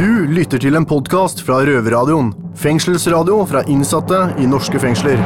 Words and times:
Du 0.00 0.24
lytter 0.32 0.56
til 0.56 0.72
en 0.78 0.86
podkast 0.88 1.42
fra 1.44 1.58
Røverradioen. 1.68 2.30
Fengselsradio 2.56 3.42
fra 3.50 3.60
innsatte 3.68 4.20
i 4.40 4.46
norske 4.48 4.80
fengsler. 4.80 5.20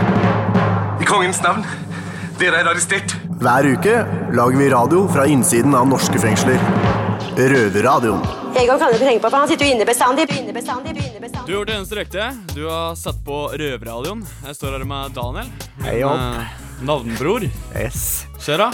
I 0.99 1.07
kongens 1.07 1.39
navn, 1.45 1.63
dere 2.41 2.59
er 2.59 2.71
arrestert. 2.73 3.15
Hver 3.39 3.69
uke 3.77 3.93
lager 4.35 4.59
vi 4.59 4.67
radio 4.73 5.05
fra 5.15 5.29
innsiden 5.31 5.77
av 5.79 5.87
norske 5.93 6.19
fengsler. 6.19 6.59
Røverradioen. 7.39 8.27
Egon 8.59 8.83
kan 8.83 8.91
du 8.91 8.99
ikke 8.99 9.13
tenke 9.13 9.23
på, 9.23 9.31
for 9.31 9.45
han 9.45 9.53
sitter 9.53 9.69
jo 9.69 9.77
inne 9.77 9.87
bestandig. 9.87 10.27
inne 10.41 10.57
bestandig, 10.59 10.97
inne 10.99 11.23
bestandig. 11.23 11.47
Du 11.47 11.53
har 11.53 11.61
gjort 11.61 11.71
det 11.71 11.79
eneste 11.79 12.01
riktige. 12.01 12.29
Du 12.57 12.65
har 12.67 12.99
satt 12.99 13.23
på 13.31 13.39
Røverradioen. 13.55 14.27
Jeg 14.49 14.59
står 14.59 14.75
her 14.81 14.89
med 14.91 15.15
Daniel. 15.15 15.55
Hei, 15.87 16.01
opp. 16.03 16.19
eh, 16.19 16.83
Navnbror. 16.83 17.47
Yes. 17.79 18.27
Skjer'a? 18.43 18.73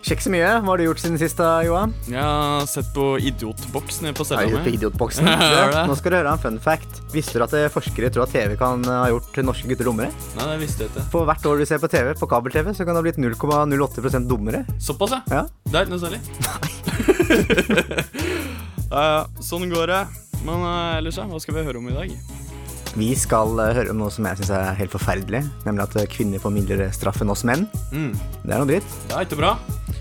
Sjekk 0.00 0.22
så 0.24 0.30
mye. 0.32 0.48
Hva 0.64 0.72
har 0.72 0.80
du 0.80 0.84
gjort 0.86 1.00
siden 1.02 1.18
sist, 1.20 1.36
da, 1.36 1.60
Johan? 1.66 1.92
Jeg 2.08 2.22
har 2.24 2.64
sett 2.70 2.88
på 2.94 3.18
Idiotboksen 3.20 4.08
på 4.16 4.24
Jeg 4.24 4.38
har 4.38 4.64
cella 4.64 4.90
på 4.96 5.08
mi. 5.10 5.34
Har 5.40 5.72
du? 5.74 5.78
Nå 5.90 5.96
skal 5.98 6.14
du 6.14 6.16
høre 6.16 6.32
en 6.32 6.40
fun 6.40 6.56
fact. 6.62 7.02
Visste 7.12 7.36
du 7.36 7.44
at 7.44 7.54
eh, 7.58 7.66
forskere 7.72 8.08
tror 8.14 8.24
at 8.24 8.32
TV 8.32 8.56
kan 8.60 8.80
eh, 8.86 9.00
ha 9.02 9.10
gjort 9.12 9.36
norske 9.44 9.68
gutter 9.68 9.90
dummere? 9.90 10.08
Nei, 10.38 10.46
det 10.54 10.58
visste 10.62 10.86
jeg 10.86 10.94
ikke. 10.94 11.04
For 11.12 11.28
hvert 11.28 11.44
år 11.52 11.60
du 11.60 11.66
ser 11.68 11.82
på 11.82 11.90
TV, 11.92 12.14
på 12.16 12.30
kabel-TV, 12.32 12.72
så 12.76 12.86
kan 12.88 12.96
du 12.96 13.02
ha 13.02 13.04
blitt 13.04 13.20
0,08% 13.20 14.30
dummere. 14.30 14.64
Såpass, 14.80 15.18
ja. 15.18 15.22
Ja. 15.28 15.44
Det 15.68 15.76
er 15.76 15.82
ikke 15.84 15.94
noe 15.94 16.04
særlig. 16.06 16.20
ja. 18.96 19.08
Sånn 19.50 19.68
går 19.70 19.92
det. 19.92 20.02
Men 20.46 20.64
uh, 20.64 20.96
ellers, 20.96 21.20
ja. 21.20 21.28
Hva 21.28 21.44
skal 21.44 21.60
vi 21.60 21.68
høre 21.68 21.82
om 21.82 21.92
i 21.92 21.98
dag? 21.98 22.16
Vi 22.98 23.10
skal 23.18 23.54
eh, 23.62 23.74
høre 23.76 23.92
om 23.92 24.00
noe 24.02 24.10
som 24.14 24.26
jeg 24.26 24.40
syns 24.40 24.52
er 24.56 24.78
helt 24.80 24.94
forferdelig, 24.94 25.44
nemlig 25.66 25.84
at 25.86 25.98
eh, 26.00 26.08
kvinner 26.10 26.42
får 26.42 26.54
mildere 26.54 26.88
straff 26.94 27.20
enn 27.22 27.30
oss 27.30 27.44
menn. 27.46 27.68
Mm. 27.94 28.12
Det 28.42 28.50
er 28.50 28.56
noe 28.56 28.70
dritt. 28.70 28.96
Det 29.06 29.16
er 29.16 29.28
ikke 29.28 29.38
bra. 29.42 29.54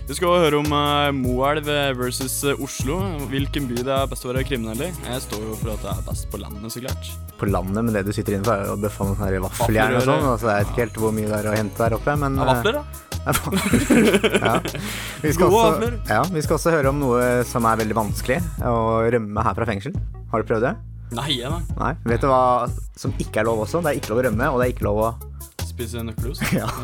Vi 0.09 0.15
skal 0.17 0.39
høre 0.41 0.57
om 0.57 0.71
uh, 0.73 1.11
Moelv 1.13 1.67
versus 1.99 2.39
eh, 2.49 2.61
Oslo. 2.65 2.95
Hvilken 3.29 3.67
by 3.69 3.83
det 3.85 3.93
er 3.93 4.07
best 4.09 4.25
å 4.25 4.31
være 4.31 4.41
kriminell 4.47 4.87
i. 4.87 4.89
Jeg 5.05 5.21
står 5.27 5.43
jo 5.45 5.57
for 5.59 5.75
at 5.75 5.83
det 5.85 5.91
er 5.91 6.07
best 6.07 6.25
på 6.31 6.39
landet, 6.41 6.65
så 6.73 6.81
klart. 6.81 7.11
På 7.37 7.45
landet, 7.45 7.77
men 7.77 7.93
det 7.93 8.01
du 8.07 8.09
sitter 8.15 8.39
inne 8.39 8.47
for, 8.47 8.57
er 8.57 8.71
jo 8.71 8.73
å 8.73 8.81
bøffe 8.81 9.05
noen 9.05 9.19
sånne 9.19 9.43
vaffeljern 9.45 9.99
og 9.99 10.07
sånn. 10.07 10.25
Vaffelrøre. 10.25 10.33
Altså, 10.33 10.49
jeg 10.49 10.65
vet 10.65 10.73
ikke 10.73 10.83
helt 10.87 10.99
hvor 11.03 11.13
mye 11.19 11.29
det 11.29 11.37
er 11.37 11.51
å 11.51 11.55
hente 11.59 11.83
der 11.83 11.97
oppe, 11.99 12.17
men 12.23 12.41
Ja, 12.41 12.47
eh, 12.47 12.51
vafler, 12.55 12.79
da. 12.79 13.05
ja. 14.47 14.55
Vi 15.21 15.35
skal, 15.35 15.53
også, 15.53 15.91
ja, 16.09 16.21
vi 16.33 16.41
skal 16.41 16.57
også 16.57 16.73
høre 16.73 16.89
om 16.89 17.01
noe 17.03 17.25
som 17.45 17.69
er 17.69 17.81
veldig 17.83 18.01
vanskelig, 18.01 18.39
å 18.65 18.77
rømme 19.13 19.45
her 19.45 19.61
fra 19.61 19.69
fengsel. 19.69 19.93
Har 20.33 20.41
du 20.41 20.49
prøvd 20.49 20.71
det? 20.71 20.77
Nei, 21.17 21.39
jeg 21.39 21.49
da. 21.49 21.59
Nei. 21.79 21.93
Vet 22.05 22.21
du 22.21 22.29
hva 22.29 22.69
som 22.97 23.13
ikke 23.17 23.41
er 23.41 23.47
lov 23.49 23.63
også? 23.65 23.81
Det 23.81 23.91
er 23.93 24.01
ikke 24.01 24.11
lov 24.13 24.21
å 24.21 24.25
rømme, 24.27 24.49
og 24.53 24.61
det 24.61 24.67
er 24.67 24.73
ikke 24.75 24.87
lov 24.89 25.01
å 25.07 25.09
Spise 25.69 26.01
nøkkelos? 26.03 26.41
Ja. 26.59 26.67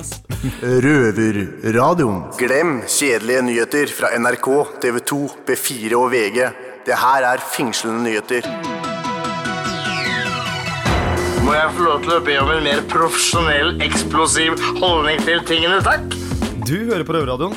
Ass. 0.00 0.14
Røverradioen. 0.62 2.22
Glem 2.40 2.78
kjedelige 2.88 3.42
nyheter 3.44 3.90
fra 3.92 4.08
NRK, 4.16 4.46
TV 4.80 5.00
2, 5.10 5.18
B4 5.50 5.98
og 5.98 6.06
VG. 6.14 6.38
Det 6.86 6.96
her 6.96 7.26
er 7.28 7.42
fengslende 7.44 8.06
nyheter. 8.06 8.48
Må 11.44 11.52
jeg 11.58 11.74
få 11.76 11.84
lov 11.84 12.06
til 12.06 12.14
å 12.16 12.22
be 12.24 12.38
om 12.40 12.54
en 12.54 12.64
mer 12.64 12.80
profesjonell, 12.88 13.74
eksplosiv 13.84 14.56
holdning 14.80 15.20
til 15.28 15.44
tingene, 15.48 15.82
takk? 15.84 16.16
Du 16.64 16.78
hører 16.88 17.04
på 17.04 17.18
Røverradioen. 17.18 17.56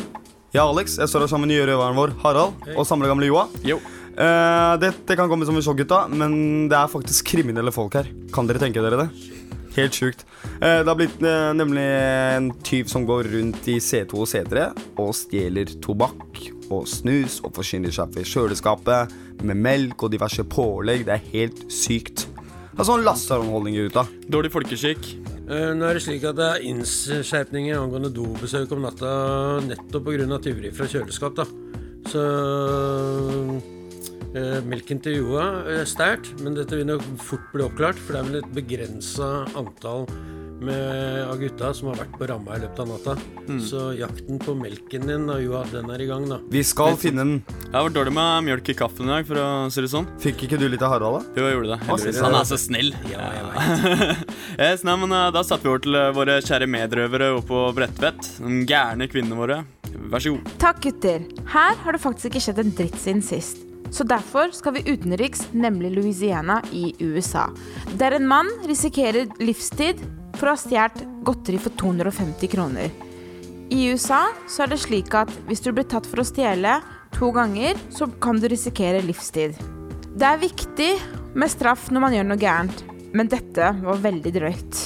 Jeg 0.51 0.59
er 0.59 0.67
Alex. 0.67 0.99
Jeg 0.99 1.09
står 1.09 1.23
her 1.23 1.31
sammen 1.31 1.47
med 1.47 1.55
nye 1.55 1.69
røveren 1.71 1.95
vår, 1.97 2.17
Harald, 2.25 2.67
og 2.75 2.83
samle 2.89 3.07
gamle 3.09 3.31
Joa. 3.31 3.47
Jo. 3.63 3.79
Eh, 4.13 4.73
dette 4.81 5.17
kan 5.17 5.29
komme 5.31 5.45
som 5.47 5.57
en 5.57 5.65
sjokk, 5.65 5.81
gutta, 5.83 6.03
men 6.11 6.67
det 6.69 6.77
er 6.77 6.91
faktisk 6.91 7.33
kriminelle 7.33 7.73
folk 7.73 7.97
her. 7.97 8.09
Kan 8.33 8.49
dere 8.49 8.61
tenke 8.61 8.83
dere 8.83 9.05
det? 9.05 9.09
Helt 9.73 9.97
sjukt. 9.97 10.21
Uh, 10.61 10.83
det 10.83 10.89
har 10.89 10.97
blitt 10.99 11.23
uh, 11.25 11.49
nemlig 11.57 11.81
en 11.81 12.51
tyv 12.61 12.91
som 12.91 13.07
går 13.09 13.31
rundt 13.31 13.65
i 13.73 13.79
C2 13.81 14.19
og 14.21 14.29
C3 14.29 14.67
og 15.01 15.15
stjeler 15.17 15.71
tobakk 15.81 16.43
og 16.69 16.85
snus 16.89 17.39
og 17.41 17.55
forsyner 17.57 17.93
seg 17.93 18.13
ved 18.13 18.29
kjøleskapet 18.29 19.15
med 19.41 19.57
melk 19.57 20.05
og 20.05 20.13
diverse 20.13 20.45
pålegg. 20.45 21.07
Det 21.07 21.17
er 21.17 21.27
helt 21.33 21.65
sykt. 21.73 22.27
Det 22.73 22.81
er 22.81 22.89
sånn 22.89 23.05
lasteronholdning, 23.05 23.81
gutta. 23.87 24.05
Dårlig 24.29 24.53
folkeskikk. 24.53 25.09
Eh, 25.43 25.71
Nå 25.77 25.89
er 25.89 25.97
det 25.97 26.05
slik 26.05 26.23
at 26.25 26.37
det 26.37 26.47
er 26.47 26.65
innskjerpninger 26.69 27.77
angående 27.77 28.13
dobesøk 28.13 28.71
om 28.73 28.85
natta 28.85 29.11
nettopp 29.65 30.07
pga. 30.07 30.39
tyveri 30.41 30.71
fra 30.73 30.87
kjøleskap. 30.89 31.35
da. 31.35 31.45
Så 32.09 32.21
eh, 34.35 34.59
melken 34.67 35.01
til 35.03 35.19
Joa 35.21 35.47
er 35.77 35.87
sterkt, 35.89 36.33
men 36.43 36.57
dette 36.57 36.77
vil 36.79 36.89
nok 36.89 37.03
fort 37.23 37.49
bli 37.53 37.65
oppklart. 37.65 37.99
For 38.01 38.15
det 38.17 38.21
er 38.23 38.29
vel 38.31 38.41
et 38.43 38.55
begrensa 38.55 39.33
antall 39.59 40.07
med, 40.63 41.23
av 41.27 41.37
gutta 41.41 41.73
som 41.75 41.89
har 41.91 41.97
vært 42.03 42.13
på 42.17 42.27
ramma 42.29 42.55
i 42.55 42.61
løpet 42.63 42.79
av 42.83 42.87
natta. 42.87 43.15
Så 43.63 43.81
jakten 43.97 44.39
på 44.39 44.55
melken 44.55 45.07
din 45.09 45.25
og 45.31 45.41
Joa, 45.43 45.63
den 45.71 45.89
er 45.91 46.03
i 46.03 46.07
gang, 46.07 46.27
da. 46.29 46.37
Vi 46.53 46.61
skal 46.67 46.95
finne 46.99 47.25
den. 47.25 47.33
Jeg 47.65 47.73
har 47.75 47.87
vært 47.89 47.97
dårlig 47.97 48.13
med 48.15 48.47
mjølk 48.47 48.71
i 48.71 48.77
kaffen 48.79 49.09
i 49.09 49.13
dag, 49.13 49.27
for 49.27 49.41
å 49.41 49.47
si 49.73 49.83
det 49.83 49.91
sånn. 49.91 50.07
Fikk 50.23 50.45
ikke 50.47 50.61
du 50.61 50.67
litt 50.71 50.85
av 50.85 50.95
Harald, 50.95 51.19
da? 51.19 51.41
Jo, 51.41 51.49
jeg 51.49 51.57
gjorde 51.57 51.73
det. 51.73 51.79
heldigvis. 51.89 52.21
Han 52.23 52.39
er 52.39 52.47
så 52.53 52.61
snill. 52.61 52.93
Ja, 53.11 53.27
jeg 53.35 53.49
vet. 53.49 54.23
yes, 54.69 54.87
nei, 54.87 54.97
men 55.03 55.17
eh, 55.19 55.27
Da 55.35 55.43
satte 55.43 55.67
vi 55.67 55.73
over 55.73 55.83
til 55.83 55.99
eh, 55.99 56.09
våre 56.15 56.39
kjære 56.45 56.69
medrøvere 56.77 57.33
oppe 57.41 57.49
på 57.51 57.65
Bredtvet. 57.81 58.31
De 58.39 58.63
gærne 58.69 59.09
kvinnene 59.11 59.39
våre. 59.39 59.61
Vær 60.13 60.23
så 60.23 60.37
god. 60.37 60.55
Takk, 60.63 60.81
gutter. 60.87 61.27
Her 61.53 61.77
har 61.83 61.97
det 61.97 62.01
faktisk 62.03 62.31
ikke 62.31 62.47
skjedd 62.47 62.63
en 62.63 62.75
dritt 62.79 62.99
siden 63.03 63.25
sist. 63.25 63.65
Så 63.93 64.03
derfor 64.09 64.49
skal 64.57 64.73
vi 64.73 64.87
utenriks, 64.89 65.47
nemlig 65.53 65.91
Louisiana 65.93 66.61
i 66.71 66.95
USA. 66.99 67.49
Der 67.99 68.17
en 68.17 68.27
mann 68.27 68.49
risikerer 68.65 69.29
livstid 69.37 70.01
for 70.39 70.49
å 70.49 70.55
ha 70.55 70.59
stjålet 70.59 71.03
godteri 71.23 71.59
for 71.61 71.75
250 71.77 72.49
kroner. 72.49 72.89
I 73.69 73.85
USA 73.93 74.25
så 74.49 74.65
er 74.65 74.73
det 74.73 74.81
slik 74.81 75.13
at 75.17 75.29
hvis 75.45 75.61
du 75.61 75.69
blir 75.71 75.85
tatt 75.89 76.09
for 76.09 76.23
å 76.23 76.25
stjele 76.25 76.79
to 77.13 77.29
ganger, 77.35 77.77
så 77.93 78.09
kan 78.21 78.41
du 78.41 78.49
risikere 78.49 79.03
livstid. 79.05 79.53
Det 80.13 80.25
er 80.25 80.41
viktig 80.41 80.91
med 81.37 81.53
straff 81.53 81.91
når 81.93 82.03
man 82.03 82.17
gjør 82.17 82.27
noe 82.31 82.41
gærent, 82.41 82.83
men 83.13 83.29
dette 83.29 83.71
var 83.85 84.01
veldig 84.01 84.33
drøyt. 84.33 84.81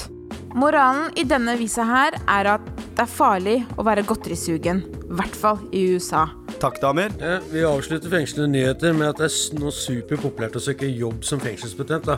Moralen 0.58 1.12
i 1.16 1.24
denne 1.28 1.56
visa 1.60 1.84
her 1.88 2.16
er 2.28 2.52
at 2.58 2.68
det 2.76 3.04
er 3.04 3.16
farlig 3.16 3.56
å 3.76 3.84
være 3.88 4.04
godterisugen, 4.08 4.84
i 4.84 5.16
hvert 5.16 5.36
fall 5.36 5.64
i 5.72 5.86
USA. 5.94 6.26
Takk, 6.58 6.80
damer. 6.82 7.12
Ja, 7.22 7.36
vi 7.52 7.60
avslutter 7.62 8.10
fengslende 8.10 8.50
nyheter 8.50 8.94
med 8.96 9.12
at 9.12 9.20
det 9.20 9.28
er 9.28 9.58
noe 9.58 9.68
nå 9.68 9.74
superpopulært 9.74 10.56
å 10.58 10.62
søke 10.62 10.88
jobb 10.90 11.22
som 11.26 11.38
fengselsbetjent. 11.38 12.08
da. 12.08 12.16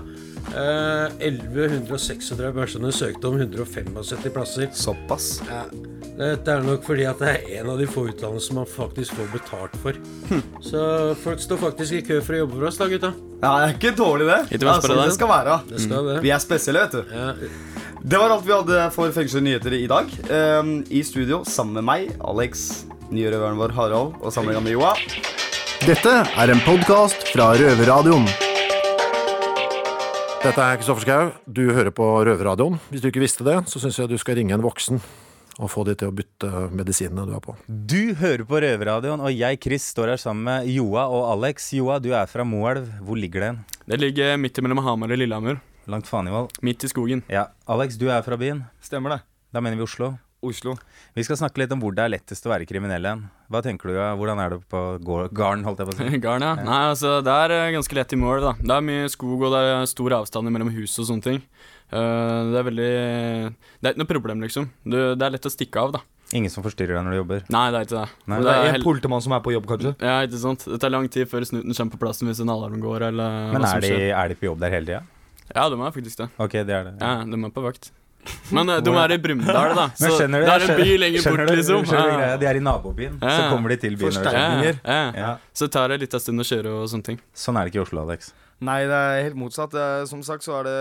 Eh, 0.57 1.19
1136 1.29 2.55
personer 2.57 2.95
søkte 2.97 3.29
om 3.29 3.37
175 3.37 4.33
plasser. 4.33 4.71
Såpass. 4.73 5.43
Ja, 5.45 5.67
dette 6.17 6.55
er 6.55 6.65
nok 6.65 6.87
fordi 6.89 7.05
at 7.11 7.21
det 7.21 7.35
er 7.35 7.61
en 7.61 7.69
av 7.75 7.83
de 7.83 7.89
få 7.91 8.07
utdannelsene 8.09 8.63
man 8.63 8.71
faktisk 8.71 9.19
får 9.19 9.29
betalt 9.35 9.77
for. 9.83 9.99
Så 10.65 10.85
folk 11.21 11.43
står 11.45 11.61
faktisk 11.67 11.99
i 11.99 12.05
kø 12.09 12.21
for 12.25 12.39
å 12.39 12.41
jobbe 12.45 12.57
for 12.57 12.71
oss, 12.71 12.81
da, 12.81 12.89
gutta. 12.89 13.13
Ja, 13.43 13.53
det 13.53 13.67
er 13.67 13.77
ikke 13.77 13.93
dårlig, 13.99 14.31
det. 14.31 14.41
Det 14.57 14.69
er 14.69 14.85
sånn 14.87 15.03
det 15.05 15.19
skal 15.19 15.33
være. 15.35 15.59
Det 15.69 15.83
skal 15.85 16.09
det. 16.15 16.17
Vi 16.25 16.33
er 16.33 16.41
spesielle, 16.41 16.87
vet 16.87 16.97
du. 16.97 17.13
Ja, 17.13 17.35
Det 18.01 18.17
var 18.17 18.33
alt 18.33 18.47
vi 18.49 18.57
hadde 18.57 18.85
for 18.97 19.13
Fengslede 19.13 19.45
nyheter 19.45 19.77
i 19.77 19.85
dag. 19.91 20.09
Um, 20.33 20.79
I 20.89 21.05
studio 21.05 21.43
sammen 21.45 21.77
med 21.77 21.85
meg, 21.85 22.15
Alex, 22.25 22.87
nye 23.11 23.31
røveren 23.33 23.59
vår 23.59 23.75
Harald 23.75 24.21
og 24.21 24.33
sammen 24.35 24.59
med 24.63 24.75
Joa. 24.75 24.93
Dette 25.83 26.13
er 26.39 26.53
en 26.53 26.61
podkast 26.63 27.27
fra 27.33 27.51
Røverradioen. 27.59 28.29
Dette 30.41 30.61
er 30.65 30.79
Kristoffer 30.81 31.05
Schau. 31.05 31.33
Du 31.45 31.67
hører 31.75 31.91
på 31.93 32.07
Røverradioen. 32.25 32.79
Hvis 32.93 33.03
du 33.03 33.11
ikke 33.11 33.23
visste 33.25 33.45
det, 33.47 33.59
så 33.69 33.83
syns 33.83 33.99
jeg 33.99 34.13
du 34.13 34.17
skal 34.21 34.39
ringe 34.39 34.55
en 34.57 34.65
voksen 34.65 35.03
og 35.61 35.69
få 35.69 35.83
de 35.85 35.93
til 35.99 36.09
å 36.09 36.15
bytte 36.17 36.49
medisinene 36.73 37.27
du 37.29 37.35
er 37.37 37.43
på. 37.45 37.53
Du 37.69 38.15
hører 38.17 38.47
på 38.49 38.63
Røverradioen, 38.65 39.21
og 39.21 39.35
jeg, 39.35 39.59
Chris, 39.61 39.91
står 39.93 40.15
her 40.15 40.23
sammen 40.23 40.47
med 40.47 40.71
Joa 40.73 41.05
og 41.13 41.27
Alex. 41.35 41.69
Joa, 41.77 41.99
du 42.01 42.15
er 42.17 42.31
fra 42.31 42.47
Moelv. 42.49 42.87
Hvor 43.05 43.21
ligger 43.21 43.45
det? 43.45 43.51
Det 43.91 44.01
ligger 44.01 44.41
midt 44.41 44.63
mellom 44.65 44.81
Hamar 44.87 45.13
og 45.13 45.21
Lillehammer. 45.21 45.61
Langt 45.91 46.09
Fanivoll. 46.09 46.49
Midt 46.65 46.87
i 46.87 46.93
skogen. 46.93 47.25
Ja. 47.29 47.51
Alex, 47.69 48.01
du 48.01 48.09
er 48.09 48.25
fra 48.25 48.41
byen. 48.41 48.65
Stemmer 48.81 49.19
det. 49.19 49.23
Da 49.53 49.61
mener 49.61 49.77
vi 49.77 49.85
Oslo. 49.85 50.15
Oslo. 50.41 50.75
Vi 51.17 51.25
skal 51.27 51.37
snakke 51.37 51.61
litt 51.61 51.73
om 51.75 51.81
hvor 51.83 51.93
det 51.97 52.05
er 52.05 52.13
lettest 52.15 52.47
å 52.49 52.53
være 52.53 52.67
kriminell 52.69 53.05
igjen. 53.05 53.25
Hva 53.53 53.61
tenker 53.65 53.91
du. 53.91 53.97
Hvordan 54.21 54.41
er 54.41 54.55
det 54.55 54.61
på 54.73 54.81
Garn? 55.37 55.67
holdt 55.67 55.83
jeg 55.83 55.91
på 55.91 55.97
å 55.97 55.99
si? 55.99 56.21
Garn, 56.25 56.47
ja. 56.47 56.55
Nei, 56.57 56.79
altså, 56.93 57.19
det 57.27 57.35
er 57.45 57.57
eh, 57.57 57.73
ganske 57.77 57.99
lett 57.99 58.15
i 58.17 58.21
mål, 58.21 58.47
da. 58.47 58.55
Det 58.61 58.77
er 58.77 58.87
mye 58.87 59.11
skog, 59.13 59.45
og 59.49 59.53
det 59.53 59.61
er 59.67 59.91
stor 59.91 60.17
avstand 60.21 60.53
mellom 60.55 60.73
hus 60.73 60.97
og 61.03 61.11
sånne 61.11 61.27
ting. 61.27 61.43
Uh, 61.91 62.53
det 62.53 62.59
er 62.61 62.67
veldig 62.69 62.91
Det 63.51 63.89
er 63.89 63.93
ikke 63.93 64.03
noe 64.05 64.13
problem, 64.15 64.43
liksom. 64.47 64.71
Du, 64.87 64.97
det 65.19 65.27
er 65.27 65.37
lett 65.37 65.51
å 65.51 65.53
stikke 65.53 65.83
av, 65.83 65.95
da. 65.99 66.03
Ingen 66.39 66.53
som 66.53 66.63
forstyrrer 66.63 66.95
deg 66.95 67.05
når 67.05 67.17
du 67.17 67.19
jobber? 67.19 67.47
Nei, 67.51 67.65
det 67.75 67.79
er 67.81 67.87
ikke 67.89 67.97
det. 67.99 68.19
Nei. 68.31 68.37
Det 68.47 68.51
er 68.55 68.69
en 68.69 68.77
en 68.79 68.85
politimann 68.87 69.25
som 69.25 69.35
er 69.35 69.41
på 69.43 69.55
jobb, 69.57 69.67
kanskje. 69.73 69.97
Ja, 69.99 70.21
ikke 70.23 70.39
sant. 70.39 70.67
Det 70.71 70.79
tar 70.81 70.93
lang 70.95 71.09
tid 71.11 71.27
før 71.31 71.47
snuten 71.49 71.75
kommer 71.75 71.97
på 71.97 72.03
plassen 72.05 72.31
hvis 72.31 72.43
en 72.45 72.53
alarm 72.55 72.79
går, 72.85 73.09
eller 73.11 73.41
Men 73.51 73.65
hva 73.65 73.73
som 73.73 73.81
er 73.81 73.87
de, 73.89 73.91
skjer. 73.97 74.13
er 74.15 74.31
de 74.31 74.39
på 74.39 74.47
jobb 74.47 74.63
der 74.63 74.77
hele 74.77 74.87
tida? 74.87 75.01
Ja, 75.51 75.65
de 75.67 75.81
er 75.83 75.97
faktisk 75.97 76.23
det. 76.23 76.29
Ok, 76.39 76.55
det 76.63 76.77
er 76.77 76.87
det. 76.87 76.93
Ja, 77.03 77.17
de 77.27 77.41
er 77.43 77.55
på 77.57 77.65
vakt. 77.67 77.91
Men 78.53 78.69
eh, 78.69 78.81
de 78.85 78.93
er 79.01 79.15
i 79.15 79.19
Brumunddal, 79.23 79.75
da. 79.79 79.87
Så 80.01 80.11
det 80.19 80.35
er 80.35 80.65
en 80.67 80.77
by 80.81 80.97
lenger 81.01 81.25
bort, 81.25 81.43
du- 81.49 81.57
liksom. 81.57 81.87
Ja. 81.95 82.37
De 82.37 82.47
er 82.51 82.59
i 82.59 82.63
nabobyen, 82.65 83.17
så 83.21 83.49
kommer 83.53 83.73
de 83.73 83.77
til 83.87 83.97
byen. 83.97 84.81
Ja. 84.85 85.37
Så 85.55 85.67
det 85.69 85.73
tar 85.77 85.89
det 85.95 86.01
litt 86.05 86.15
av 86.15 86.21
stund 86.25 86.43
å 86.43 86.47
kjøre 86.47 86.75
og 86.83 86.89
sånne 86.93 87.07
ting. 87.13 87.21
Sånn 87.35 87.57
er 87.61 87.65
det 87.67 87.73
ikke 87.75 87.83
i 87.83 87.87
Oslo, 87.87 88.05
Alex. 88.05 88.33
Nei, 88.61 88.83
det 88.85 88.93
er 88.93 89.23
helt 89.25 89.39
motsatt. 89.41 89.73
Som 90.11 90.21
sagt 90.27 90.45
så 90.45 90.59
er 90.59 90.67
det 90.69 90.75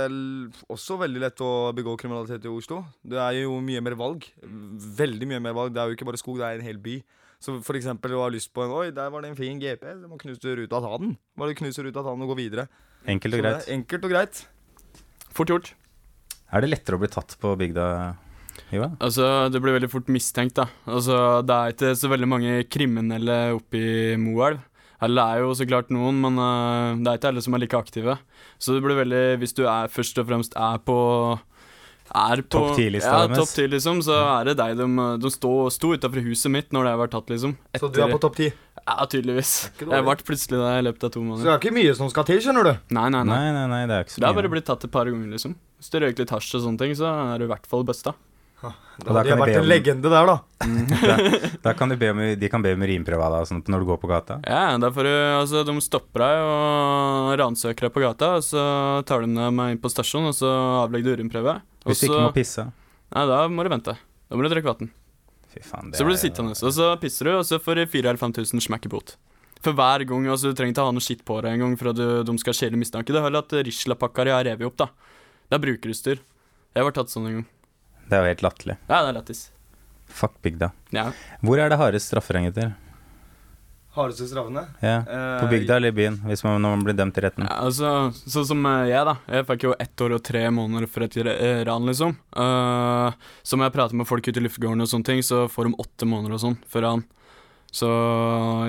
også 0.67 0.97
veldig 0.99 1.21
lett 1.23 1.39
å 1.39 1.71
begå 1.77 1.93
kriminalitet 2.01 2.43
i 2.43 2.51
Oslo. 2.51 2.81
Det 3.07 3.15
er 3.23 3.37
jo 3.45 3.53
mye 3.63 3.79
mer 3.85 3.95
valg. 3.95 4.27
Veldig 4.99 5.29
mye 5.31 5.39
mer 5.45 5.55
valg. 5.55 5.71
Det 5.73 5.79
er 5.79 5.87
jo 5.93 5.95
ikke 5.95 6.09
bare 6.09 6.19
skog, 6.19 6.41
det 6.41 6.49
er 6.49 6.59
en 6.59 6.67
hel 6.67 6.81
by. 6.83 6.97
Så 7.39 7.55
for 7.63 7.79
eksempel 7.79 8.11
du 8.11 8.17
har 8.19 8.33
lyst 8.35 8.51
på 8.51 8.65
en 8.65 8.73
Oi, 8.75 8.89
der 8.91 9.07
var 9.13 9.23
det 9.23 9.29
en 9.31 9.37
fin 9.39 9.55
GP. 9.61 9.85
Du 10.01 10.09
må 10.11 10.19
knuse 10.19 10.57
ruta, 10.59 10.81
ta 10.83 10.97
den. 10.99 11.15
Bare 11.39 11.55
knuse 11.55 11.85
ruta, 11.87 12.03
ta 12.03 12.11
den 12.11 12.25
og 12.27 12.33
gå 12.33 12.39
videre. 12.41 12.67
Enkelt 13.07 13.37
og 13.39 13.45
greit. 13.45 13.69
enkelt 13.71 14.03
og 14.03 14.11
greit. 14.11 14.41
Fort 15.31 15.47
gjort. 15.53 15.71
Er 16.49 16.63
det 16.63 16.71
lettere 16.71 16.97
å 16.97 17.01
bli 17.01 17.09
tatt 17.11 17.35
på 17.41 17.53
bygda, 17.59 17.85
Iva? 18.73 18.89
Altså, 18.97 19.25
det 19.53 19.61
blir 19.61 19.75
veldig 19.77 19.91
fort 19.91 20.09
mistenkt, 20.11 20.57
da. 20.57 20.65
Altså, 20.89 21.41
det 21.45 21.55
er 21.55 21.75
ikke 21.75 21.93
så 21.99 22.09
veldig 22.09 22.29
mange 22.29 22.55
kriminelle 22.71 23.37
oppe 23.57 23.79
i 23.79 24.17
Moelv. 24.19 24.65
Eller 24.99 25.15
det 25.15 25.25
er 25.31 25.43
jo 25.45 25.53
så 25.55 25.67
klart 25.69 25.91
noen, 25.95 26.17
men 26.19 26.39
uh, 26.41 26.97
det 26.99 27.07
er 27.07 27.19
ikke 27.19 27.29
alle 27.31 27.43
som 27.45 27.55
er 27.55 27.63
like 27.63 27.77
aktive. 27.77 28.17
Så 28.59 28.75
det 28.75 28.83
blir 28.83 28.99
veldig 28.99 29.23
Hvis 29.39 29.55
du 29.55 29.63
er 29.63 29.91
først 29.93 30.19
og 30.19 30.27
fremst 30.27 30.57
er 30.59 30.81
på 30.83 30.97
er 32.09 32.41
på 32.45 32.51
Topp 32.55 32.77
10-lista 32.77 33.11
ja, 33.11 33.27
deres. 33.27 33.37
topp 33.41 33.51
10, 33.55 33.67
liksom, 33.75 34.01
så 34.05 34.17
er 34.23 34.49
det 34.49 34.55
deg 34.59 34.77
de, 34.79 34.87
de 35.21 35.31
sto, 35.33 35.51
sto 35.73 35.93
utafor 35.93 36.23
huset 36.25 36.53
mitt 36.53 36.73
når 36.75 36.89
det 36.89 36.95
var 37.03 37.11
tatt, 37.13 37.29
liksom. 37.33 37.55
Så 37.77 37.91
du 37.93 38.01
er 38.01 38.13
på 38.13 38.21
topp 38.23 38.39
ti? 38.39 38.49
Ja, 38.79 38.95
tydeligvis. 39.09 39.53
Jeg 39.81 40.05
ble 40.07 40.15
plutselig 40.25 40.61
der 40.61 40.79
i 40.79 40.87
løpet 40.87 41.05
av 41.09 41.13
to 41.13 41.21
måneder. 41.21 41.43
Så 41.43 41.49
det 41.49 41.53
er 41.55 41.61
ikke 41.61 41.75
mye 41.77 41.97
som 41.99 42.09
skal 42.13 42.25
til, 42.29 42.41
skjønner 42.45 42.71
du. 42.71 42.73
Nei, 42.97 43.05
nei, 43.13 43.21
nei. 43.21 43.35
Nei, 43.35 43.51
nei, 43.57 43.67
nei, 43.73 43.83
det 43.91 43.99
er 43.99 44.07
ikke 44.07 44.15
så 44.15 44.23
Det 44.23 44.31
har 44.31 44.39
bare 44.39 44.53
blitt 44.55 44.67
tatt 44.69 44.87
et 44.87 44.93
par 44.95 45.11
ganger, 45.11 45.29
liksom. 45.35 45.53
Hvis 45.79 45.93
du 45.93 46.01
røyker 46.01 46.25
litt 46.25 46.33
hasj 46.33 46.57
og 46.57 46.65
sånne 46.65 46.81
ting, 46.81 46.97
så 46.97 47.11
er 47.11 47.39
du 47.41 47.45
i 47.45 47.51
hvert 47.51 47.69
fall 47.69 47.85
busta. 47.87 48.15
Da 48.59 48.73
da 48.99 49.13
hadde 49.15 49.31
jeg 49.31 49.39
vært 49.39 49.57
en 49.61 49.67
legende 49.69 50.09
der, 50.11 50.27
da. 50.27 50.35
Da, 50.99 51.15
da 51.63 51.71
kan 51.77 51.91
de 51.91 51.95
be 51.99 52.09
om, 52.11 52.19
de 52.35 52.49
kan 52.51 52.63
be 52.63 52.73
om 52.75 52.83
urinprøve 52.83 53.23
av 53.23 53.37
deg 53.37 53.69
når 53.71 53.83
du 53.83 53.87
går 53.87 53.99
på 54.01 54.09
gata. 54.11 54.39
Ja, 54.43 54.75
derfor, 54.81 55.07
altså, 55.39 55.63
de 55.67 55.75
stopper 55.83 56.25
deg 56.25 56.43
og 56.43 57.29
ransøker 57.39 57.87
deg 57.87 57.95
på 57.95 58.03
gata, 58.03 58.33
og 58.39 58.43
så 58.43 58.63
tar 59.07 59.23
de 59.23 59.31
deg 59.37 59.55
med 59.55 59.75
inn 59.75 59.81
på 59.81 59.91
stasjonen, 59.93 60.33
og 60.33 60.35
så 60.35 60.51
avlegger 60.83 61.15
du 61.15 61.21
urinprøve. 61.21 61.59
Hvis 61.89 62.03
du 62.03 62.07
ikke 62.09 62.21
må 62.27 62.33
pisse. 62.35 62.65
Nei, 63.15 63.25
da 63.29 63.39
må 63.49 63.65
du 63.65 63.69
vente. 63.73 63.95
Da 64.29 64.37
må 64.37 64.45
du 64.45 64.49
drikke 64.53 64.69
vann. 64.69 64.91
Så 65.49 66.05
blir 66.05 66.13
du 66.13 66.13
er- 66.13 66.21
sittende, 66.21 66.53
og 66.53 66.73
så 66.75 66.91
pisser 67.01 67.25
du, 67.25 67.31
og 67.39 67.45
så 67.47 67.57
får 67.59 67.75
du 67.81 67.85
4 67.89 68.09
eller 68.11 68.21
5000 68.21 68.61
smekk 68.61 68.85
i 68.85 68.89
bot. 68.93 69.15
For 69.61 69.73
hver 69.75 70.05
gang, 70.07 70.27
altså 70.29 70.53
Du 70.53 70.55
trenger 70.55 70.71
ikke 70.71 70.85
ha 70.85 70.91
noe 70.95 71.03
skitt 71.03 71.25
på 71.25 71.41
deg 71.41 71.51
en 71.57 71.59
gang 71.59 71.73
for 71.77 71.89
at 71.89 71.95
du, 71.97 72.23
de 72.23 72.37
skal 72.39 72.53
skjele 72.53 72.77
mistanke. 72.79 73.11
Det 73.11 73.19
holder 73.19 73.39
at 73.43 73.55
Risla-pakka 73.67 74.23
har 74.29 74.45
revet 74.45 74.65
opp, 74.69 74.77
da. 74.77 74.85
Det 75.49 75.57
er 75.57 75.63
brukerutstyr. 75.65 76.19
Jeg 76.75 76.83
var 76.85 76.91
tatt 76.95 77.09
sånn 77.11 77.25
en 77.27 77.33
gang. 77.39 77.47
Det 78.07 78.13
er 78.15 78.21
jo 78.23 78.29
helt 78.29 78.45
latterlig. 78.45 78.77
Ja, 78.87 79.01
det 79.03 79.09
er 79.09 79.17
lættis. 79.19 79.41
Fuck 80.07 80.37
bygda. 80.41 80.71
Ja. 80.95 81.11
Hvor 81.43 81.59
er 81.59 81.69
det 81.69 81.77
hardest 81.81 82.07
straffer, 82.13 82.39
gutter? 82.45 82.75
Hardeste 83.95 84.27
straffene? 84.29 84.67
Ja. 84.85 84.97
Eh, 85.01 85.41
På 85.41 85.47
bygda 85.49 85.75
eller 85.79 85.89
i 85.89 85.95
byen? 85.97 86.19
Hvis 86.29 86.43
man, 86.45 86.61
når 86.61 86.75
man 86.75 86.83
blir 86.85 86.93
dømt 86.99 87.17
i 87.17 87.23
retten. 87.25 87.47
Ja, 87.49 87.57
altså, 87.65 88.13
sånn 88.29 88.45
som 88.51 88.65
eh, 88.69 88.85
jeg, 88.91 89.01
da. 89.09 89.15
Jeg 89.33 89.47
fikk 89.49 89.65
jo 89.65 89.75
ett 89.81 90.03
år 90.05 90.13
og 90.19 90.23
tre 90.29 90.43
måneder 90.53 90.87
for 90.87 91.07
et 91.07 91.17
eh, 91.23 91.63
ran, 91.67 91.87
liksom. 91.89 92.13
Uh, 92.37 93.09
som 93.43 93.63
jeg 93.65 93.73
prater 93.73 93.97
med 93.97 94.07
folk 94.07 94.27
ute 94.29 94.37
i 94.39 94.45
luftegården 94.45 94.85
og 94.85 94.91
sånne 94.91 95.09
ting, 95.09 95.23
så 95.25 95.47
får 95.49 95.71
de 95.71 95.79
åtte 95.81 96.05
måneder 96.09 96.37
og 96.37 96.43
sånn 96.45 96.59
for 96.69 96.85
ran. 96.85 97.01
Så 97.69 97.85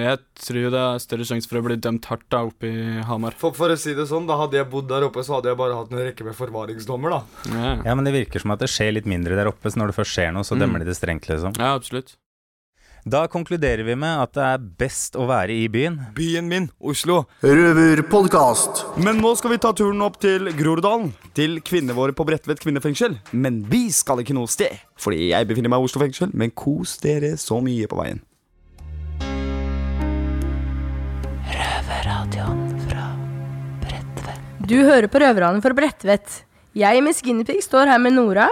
jeg 0.01 0.19
tror 0.45 0.67
det 0.75 0.81
er 0.81 0.99
større 1.01 1.25
sjanse 1.25 1.49
for 1.49 1.57
å 1.61 1.65
bli 1.65 1.77
dømt 1.81 2.05
hardt 2.11 2.27
da 2.33 2.43
oppe 2.45 2.69
i 2.69 3.05
Hamar. 3.09 3.33
For, 3.41 3.55
for 3.57 3.73
å 3.73 3.77
si 3.81 3.95
det 3.97 4.05
sånn, 4.11 4.27
da 4.29 4.37
hadde 4.37 4.59
jeg 4.59 4.69
bodd 4.73 4.91
der 4.91 5.07
oppe, 5.07 5.23
så 5.25 5.39
hadde 5.39 5.49
jeg 5.53 5.57
bare 5.61 5.77
hatt 5.79 5.93
en 5.95 6.03
rekke 6.05 6.27
med 6.27 6.37
forvaringsdommer, 6.37 7.15
da. 7.17 7.21
Ja, 7.55 7.71
Ja, 7.89 7.95
men 7.97 8.05
det 8.05 8.13
virker 8.13 8.43
som 8.45 8.53
at 8.53 8.61
det 8.61 8.69
skjer 8.73 8.93
litt 8.99 9.09
mindre 9.09 9.39
der 9.41 9.49
oppe, 9.49 9.73
så 9.73 9.81
når 9.81 9.93
det 9.93 9.97
først 10.03 10.17
skjer 10.19 10.35
noe, 10.37 10.45
så 10.45 10.53
Mm. 10.57 10.65
dømmer 10.67 10.85
de 10.85 10.91
det 10.93 10.97
strengt, 11.01 11.29
liksom. 11.33 11.57
ja 11.57 11.73
absolutt. 11.77 12.17
Da 13.05 13.25
konkluderer 13.33 13.81
vi 13.83 13.95
med 13.97 14.21
at 14.21 14.35
det 14.37 14.45
er 14.45 14.65
best 14.83 15.15
å 15.17 15.25
være 15.29 15.55
i 15.57 15.69
byen. 15.73 15.97
Byen 16.13 16.49
min, 16.51 16.67
Oslo. 16.85 17.23
Røverpodkast. 17.41 18.83
Men 19.01 19.23
nå 19.25 19.33
skal 19.41 19.55
vi 19.55 19.61
ta 19.63 19.71
turen 19.73 20.03
opp 20.05 20.19
til 20.21 20.51
Groruddalen. 20.59 21.15
Til 21.37 21.63
kvinnene 21.65 21.97
våre 21.97 22.13
på 22.13 22.27
Bredtvet 22.29 22.61
kvinnefengsel. 22.61 23.17
Men 23.33 23.63
vi 23.71 23.87
skal 23.95 24.21
ikke 24.21 24.37
noe 24.37 24.51
sted, 24.53 24.83
fordi 25.01 25.31
jeg 25.31 25.49
befinner 25.49 25.73
meg 25.73 25.81
i 25.81 25.89
Oslo 25.89 26.03
fengsel. 26.03 26.35
Men 26.37 26.53
kos 26.53 26.99
dere 27.01 27.39
så 27.41 27.63
mye 27.65 27.89
på 27.89 28.01
veien. 28.03 28.21
Du 34.71 34.77
hører 34.85 35.09
på 35.11 35.19
Røverradioen 35.19 35.65
fra 35.65 35.73
Bredtvet. 35.75 36.43
Jeg, 36.77 37.01
Miss 37.03 37.25
Guinevere, 37.25 37.65
står 37.65 37.89
her 37.91 37.99
med 37.99 38.15
Nora, 38.15 38.51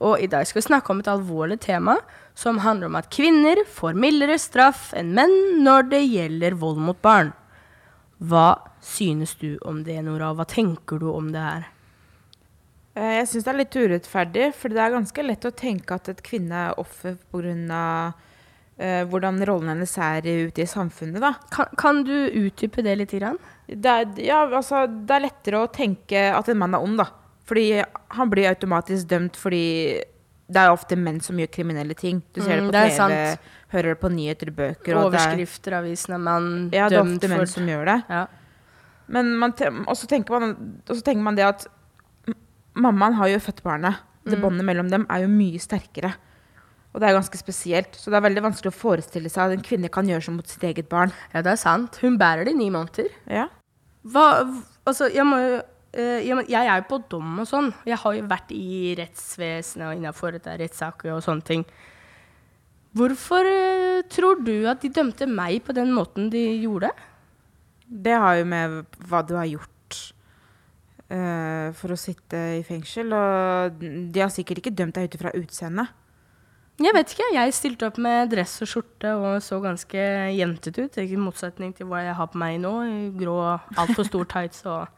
og 0.00 0.16
i 0.24 0.26
dag 0.26 0.48
skal 0.48 0.58
vi 0.58 0.66
snakke 0.70 0.90
om 0.90 1.04
et 1.04 1.12
alvorlig 1.12 1.60
tema 1.62 1.98
som 2.40 2.62
handler 2.64 2.88
om 2.88 2.96
at 2.96 3.10
kvinner 3.12 3.60
får 3.68 3.98
mildere 4.00 4.38
straff 4.40 4.94
enn 4.96 5.12
menn 5.16 5.36
når 5.64 5.90
det 5.90 6.00
gjelder 6.06 6.56
vold 6.60 6.80
mot 6.80 7.00
barn. 7.04 7.34
Hva 8.20 8.48
synes 8.84 9.34
du 9.40 9.58
om 9.68 9.82
det, 9.84 9.98
Nora, 10.06 10.32
hva 10.36 10.46
tenker 10.48 11.00
du 11.00 11.10
om 11.12 11.28
det 11.34 11.44
her? 11.44 11.68
Eh, 12.96 13.20
Jeg 13.20 13.28
syns 13.28 13.46
det 13.46 13.52
er 13.52 13.60
litt 13.60 13.76
urettferdig, 13.76 14.48
for 14.56 14.72
det 14.72 14.82
er 14.82 14.96
ganske 14.96 15.24
lett 15.24 15.44
å 15.44 15.54
tenke 15.56 15.96
at 15.96 16.08
et 16.12 16.24
kvinne 16.24 16.66
er 16.70 16.80
offer 16.80 17.20
pga. 17.30 17.84
Uh, 18.80 19.04
hvordan 19.12 19.42
rollen 19.44 19.68
hennes 19.74 19.92
er 20.00 20.24
ute 20.24 20.62
i 20.64 20.64
samfunnet. 20.64 21.20
Da. 21.20 21.34
Kan, 21.52 21.68
kan 21.76 21.98
du 22.00 22.14
utdype 22.32 22.80
det 22.80 22.94
litt? 22.96 23.10
Grann? 23.12 23.36
Det, 23.68 23.92
er, 23.92 24.06
ja, 24.24 24.38
altså, 24.46 24.86
det 24.88 25.18
er 25.18 25.26
lettere 25.26 25.60
å 25.60 25.68
tenke 25.68 26.22
at 26.32 26.48
en 26.48 26.56
mann 26.62 26.78
er 26.78 26.86
ond, 26.86 26.96
da. 26.96 27.10
Fordi 27.44 27.82
han 28.16 28.32
blir 28.32 28.48
automatisk 28.48 29.10
dømt 29.10 29.36
fordi 29.36 30.00
det 30.50 30.56
er 30.60 30.72
ofte 30.74 30.96
menn 30.98 31.20
som 31.22 31.36
gjør 31.38 31.50
kriminelle 31.54 31.94
ting. 31.94 32.22
Du 32.34 32.40
ser 32.42 32.60
Mm, 32.60 32.70
det 32.72 32.74
på 32.74 32.96
TV, 32.96 33.08
det 33.08 33.38
hører 33.72 33.94
det 33.94 34.00
på 34.00 34.10
nyheter, 34.10 34.50
bøker. 34.50 34.96
og 34.96 35.12
det 35.12 35.20
er- 35.20 35.34
Overskrifter, 35.36 35.72
avisene, 35.78 36.18
mann 36.20 36.70
Ja, 36.72 36.88
det 36.88 36.98
er 36.98 37.02
ofte 37.04 37.28
menn 37.28 37.46
som 37.46 37.66
gjør 37.66 37.84
det. 37.86 38.04
Ja. 38.10 38.26
Men 39.08 39.36
man, 39.36 39.50
og 39.88 39.96
så 39.96 40.06
man, 40.28 40.82
og 40.88 40.96
så 40.96 41.02
tenker 41.02 41.22
man 41.22 41.34
det 41.36 41.44
at 41.44 41.66
mammaen 42.74 43.14
har 43.14 43.28
jo 43.28 43.38
født 43.38 43.62
barnet. 43.62 43.96
Det 44.24 44.38
Mm. 44.38 44.42
båndet 44.42 44.64
mellom 44.64 44.90
dem 44.90 45.06
er 45.08 45.20
jo 45.22 45.28
mye 45.28 45.58
sterkere. 45.58 46.14
Og 46.94 47.00
det 47.00 47.08
er 47.08 47.14
ganske 47.20 47.38
spesielt. 47.38 47.92
Så 47.94 48.10
det 48.10 48.14
er 48.14 48.28
veldig 48.28 48.42
vanskelig 48.42 48.72
å 48.72 48.74
forestille 48.74 49.30
seg 49.30 49.38
at 49.44 49.52
en 49.52 49.62
kvinne 49.62 49.90
kan 49.90 50.06
gjøre 50.06 50.22
sånn 50.22 50.36
mot 50.36 50.46
sitt 50.48 50.62
eget 50.62 50.88
barn. 50.88 51.12
Ja, 51.32 51.40
det 51.42 51.52
er 51.52 51.56
sant. 51.56 51.96
Hun 52.02 52.18
bærer 52.18 52.44
det 52.44 52.54
i 52.54 52.58
ni 52.58 52.68
måneder. 52.70 53.08
Ja. 53.28 53.46
Hva, 54.06 54.62
altså, 54.86 55.12
jeg, 55.12 55.24
må, 55.24 55.36
jo, 55.38 55.62
jeg, 55.92 56.34
må, 56.38 56.44
jeg 56.46 56.68
er 56.70 56.82
jo 56.82 56.88
på 56.90 57.00
dom 57.10 57.40
og 57.42 57.48
sånn. 57.50 57.72
Jeg 57.88 57.98
har 57.98 58.14
jo 58.14 58.26
vært 58.30 58.52
i 58.54 58.92
rettsvesenet 58.98 59.88
og 59.88 59.96
innafor 59.98 60.36
rettssaker 60.38 61.16
og 61.16 61.24
sånne 61.26 61.46
ting. 61.46 61.64
Hvorfor 62.96 63.46
uh, 63.46 64.02
tror 64.10 64.40
du 64.42 64.66
at 64.70 64.82
de 64.82 64.90
dømte 64.90 65.28
meg 65.30 65.60
på 65.66 65.74
den 65.76 65.92
måten 65.94 66.30
de 66.32 66.42
gjorde? 66.62 66.90
Det 67.86 68.16
har 68.18 68.40
jo 68.40 68.48
med 68.50 68.80
hva 69.06 69.22
du 69.26 69.36
har 69.38 69.46
gjort 69.50 70.00
uh, 71.10 71.70
for 71.78 71.94
å 71.94 71.98
sitte 71.98 72.40
i 72.58 72.64
fengsel. 72.66 73.14
Og 73.14 73.78
de 73.80 74.22
har 74.22 74.32
sikkert 74.34 74.62
ikke 74.62 74.74
dømt 74.74 74.98
deg 74.98 75.06
ut 75.06 75.18
ifra 75.18 75.34
utseendet. 75.38 75.96
Jeg 76.80 76.96
vet 76.96 77.12
ikke. 77.12 77.32
Jeg 77.36 77.54
stilte 77.54 77.90
opp 77.90 77.98
med 78.00 78.30
dress 78.32 78.56
og 78.64 78.70
skjorte 78.70 79.10
og 79.20 79.42
så 79.44 79.60
ganske 79.62 80.06
jentete 80.32 80.86
ut. 80.86 80.98
I 80.98 81.18
motsetning 81.20 81.74
til 81.76 81.90
hva 81.90 82.02
jeg 82.06 82.16
har 82.16 82.30
på 82.32 82.40
meg 82.40 82.58
nå. 82.62 82.72
Grå, 83.20 83.36
altfor 83.78 84.08
stor 84.08 84.30
tights 84.32 84.64
og 84.66 84.88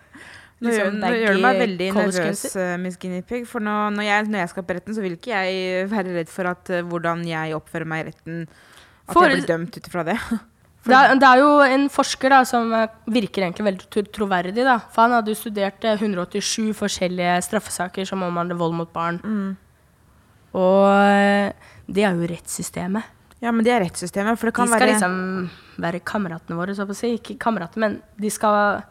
liksom 0.66 1.00
nå 1.02 1.10
gjør 1.16 1.38
du 1.38 1.42
meg 1.44 1.58
veldig 1.62 1.88
nervøs, 1.96 2.44
uh, 2.56 2.76
Miss 2.82 3.00
Guinea 3.00 3.24
Pig. 3.26 3.44
For 3.50 3.64
nå, 3.64 3.74
når, 3.96 4.06
jeg, 4.08 4.28
når 4.30 4.44
jeg 4.44 4.52
skal 4.54 4.66
på 4.68 4.76
retten, 4.78 4.96
så 4.96 5.04
vil 5.04 5.18
ikke 5.18 5.34
jeg 5.34 5.90
være 5.90 6.16
redd 6.20 6.32
for 6.32 6.50
at 6.52 6.72
eh, 6.72 6.86
hvordan 6.86 7.26
jeg 7.28 7.58
oppfører 7.58 7.88
meg 7.92 8.04
i 8.04 8.08
retten 8.10 8.40
At 8.46 9.12
For- 9.14 9.26
jeg 9.26 9.40
blir 9.42 9.50
dømt 9.50 9.78
ut 9.78 9.92
ifra 9.92 10.06
det. 10.12 10.18
Det 10.82 10.96
er, 10.98 11.12
det 11.14 11.22
er 11.28 11.38
jo 11.38 11.50
en 11.62 11.84
forsker 11.94 12.32
da, 12.34 12.40
som 12.42 12.72
eh, 12.74 12.88
virker 13.14 13.44
egentlig 13.44 13.68
veldig 13.68 14.02
troverdig. 14.10 14.64
Da. 14.66 14.80
For 14.90 15.04
han 15.04 15.12
hadde 15.14 15.30
jo 15.30 15.38
studert 15.38 15.84
eh, 15.86 15.94
187 15.94 16.72
forskjellige 16.74 17.36
straffesaker 17.46 18.08
som 18.08 18.24
omhandler 18.26 18.58
vold 18.58 18.74
mot 18.74 18.90
barn. 18.90 19.20
Og 20.58 20.88
eh, 20.90 21.52
det 21.86 22.02
er 22.02 22.18
jo 22.18 22.26
rettssystemet. 22.32 23.06
Ja, 23.42 23.50
men 23.50 23.62
det 23.66 23.72
er 23.74 23.82
rettssystemet. 23.82 24.38
For 24.38 24.50
det 24.50 24.56
De 24.56 24.66
skal 24.66 24.74
være 24.74 24.90
liksom 24.90 25.14
være 25.82 26.02
kameratene 26.06 26.58
våre, 26.58 26.74
så 26.74 26.86
å 26.86 26.96
si. 26.96 27.14
Ikke 27.18 27.38
kamerater, 27.42 27.82
men 27.82 28.00
de 28.20 28.30
skal, 28.30 28.82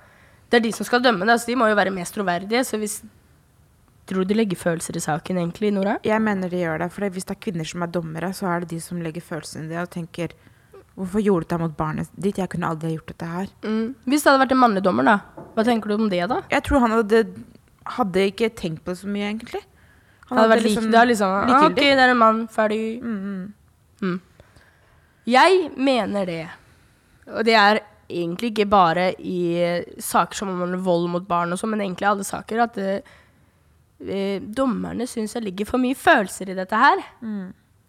det 0.51 0.59
er 0.59 0.67
de 0.67 0.75
som 0.75 0.87
skal 0.87 1.03
dømme. 1.03 1.25
Da, 1.27 1.37
så 1.39 1.47
de 1.47 1.57
må 1.59 1.69
jo 1.71 1.79
være 1.79 1.93
mest 1.95 2.15
troverdige. 2.17 2.63
Så 2.67 2.79
hvis 2.81 3.01
Tror 4.09 4.25
du 4.25 4.31
de 4.31 4.35
legger 4.35 4.57
følelser 4.59 4.97
i 4.97 5.01
saken, 5.03 5.37
egentlig, 5.39 5.69
Nora? 5.71 5.93
Jeg 6.03 6.19
mener 6.19 6.49
de 6.51 6.57
gjør 6.59 6.81
det. 6.81 6.87
For 6.91 7.05
hvis 7.15 7.27
det 7.29 7.35
er 7.35 7.43
kvinner 7.45 7.67
som 7.69 7.83
er 7.85 7.91
dommere, 7.93 8.31
så 8.35 8.49
er 8.49 8.63
det 8.63 8.71
de 8.73 8.79
som 8.83 8.99
legger 8.99 9.23
følelsene 9.23 9.69
i 9.69 9.71
det 9.71 9.77
og 9.79 9.91
tenker 9.93 10.33
Hvorfor 10.97 11.23
gjorde 11.23 11.45
du 11.45 11.47
dette 11.47 11.59
mot 11.61 11.75
barnet 11.77 12.09
ditt? 12.19 12.41
Jeg 12.41 12.51
kunne 12.51 12.67
aldri 12.67 12.89
ha 12.89 12.97
gjort 12.97 13.11
dette 13.13 13.27
her. 13.29 13.51
Mm. 13.63 13.93
Hvis 14.11 14.25
det 14.25 14.27
hadde 14.27 14.41
vært 14.41 14.55
en 14.57 14.59
mannlig 14.59 14.81
dommer, 14.83 15.07
da? 15.07 15.45
Hva 15.55 15.63
tenker 15.63 15.87
du 15.87 15.95
om 15.95 16.09
det, 16.11 16.19
da? 16.27 16.41
Jeg 16.51 16.65
tror 16.67 16.83
han 16.83 16.95
hadde, 16.97 17.21
hadde 17.95 18.25
ikke 18.33 18.49
tenkt 18.59 18.83
på 18.83 18.91
det 18.91 18.99
så 18.99 19.07
mye, 19.13 19.29
egentlig. 19.29 19.61
Han 20.27 20.41
hadde 20.41 20.51
vært 20.51 20.65
lik, 20.67 20.81
det 20.91 20.99
er 20.99 21.07
liksom 21.07 21.31
ah, 21.37 21.63
Ok, 21.69 21.79
det 21.79 21.87
er 21.95 22.11
en 22.11 22.19
mann. 22.19 22.43
Ferdig. 22.51 22.81
Mm. 22.99 24.19
Jeg 25.31 25.71
mener 25.79 26.27
det. 26.27 26.43
Og 27.31 27.47
det 27.47 27.55
er 27.55 27.81
egentlig 28.11 28.51
ikke 28.51 28.67
bare 28.69 29.11
i 29.17 29.39
saker 30.01 30.41
som 30.41 30.51
om 30.53 30.75
vold 30.85 31.09
mot 31.13 31.25
barn 31.27 31.53
og 31.53 31.59
sånn, 31.59 31.73
men 31.75 31.83
egentlig 31.85 32.09
alle 32.09 32.25
saker, 32.27 32.63
at 32.65 32.77
eh, 32.81 33.13
eh, 34.05 34.37
dommerne 34.41 35.07
syns 35.09 35.35
jeg 35.37 35.45
ligger 35.47 35.69
for 35.69 35.81
mye 35.81 35.97
følelser 35.97 36.51
i 36.51 36.57
dette 36.57 36.81
her. 36.81 37.03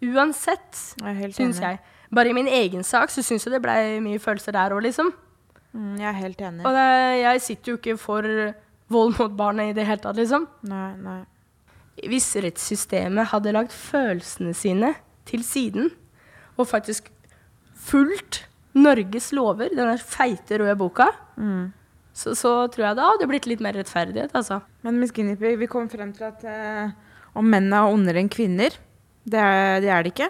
Uansett, 0.03 0.79
Jeg 0.99 1.27
er 1.27 1.35
syns 1.35 1.61
jeg. 1.63 1.79
Bare 2.13 2.29
i 2.29 2.35
min 2.35 2.49
egen 2.51 2.83
sak 2.85 3.09
så 3.09 3.23
syns 3.25 3.45
jeg 3.47 3.55
det 3.55 3.61
ble 3.63 3.77
mye 4.03 4.21
følelser 4.21 4.53
der 4.55 4.75
òg, 4.75 4.83
liksom. 4.85 5.13
Mm, 5.73 5.95
jeg 5.97 6.09
er 6.09 6.19
helt 6.19 6.41
enig. 6.45 6.65
Og 6.67 6.75
det, 6.75 6.89
jeg 7.23 7.41
sitter 7.41 7.71
jo 7.71 7.79
ikke 7.79 7.97
for 7.97 8.27
vold 8.93 9.15
mot 9.17 9.37
barnet 9.37 9.71
i 9.71 9.77
det 9.77 9.87
hele 9.87 10.03
tatt, 10.03 10.19
liksom. 10.19 10.45
Nei, 10.69 10.91
nei. 11.01 11.21
Hvis 12.09 12.27
rettssystemet 12.41 13.31
hadde 13.31 13.53
lagt 13.53 13.73
følelsene 13.73 14.53
sine 14.57 14.93
til 15.29 15.43
siden, 15.45 15.91
og 16.57 16.67
faktisk 16.69 17.09
fulgt 17.73 18.43
Norges 18.73 19.31
lover, 19.35 19.69
denne 19.75 19.97
feite 20.01 20.57
røde 20.57 20.75
boka, 20.79 21.09
så, 22.13 22.33
så 22.37 22.53
tror 22.73 22.87
jeg 22.87 22.97
det 22.97 23.05
hadde 23.07 23.27
blitt 23.29 23.47
litt 23.49 23.61
mer 23.61 23.75
rettferdighet, 23.77 24.33
altså. 24.37 24.61
Men 24.85 24.99
Miss 25.01 25.13
Guinevere, 25.13 25.57
vi 25.61 25.69
kom 25.69 25.89
frem 25.89 26.11
til 26.13 26.27
at 26.29 26.43
eh, 26.45 26.89
om 27.37 27.45
menn 27.49 27.73
er 27.73 27.89
ondere 27.89 28.21
enn 28.21 28.29
kvinner, 28.33 28.73
det 29.25 29.39
er, 29.39 29.79
det 29.81 29.89
er 29.93 30.03
det 30.03 30.13
ikke. 30.13 30.29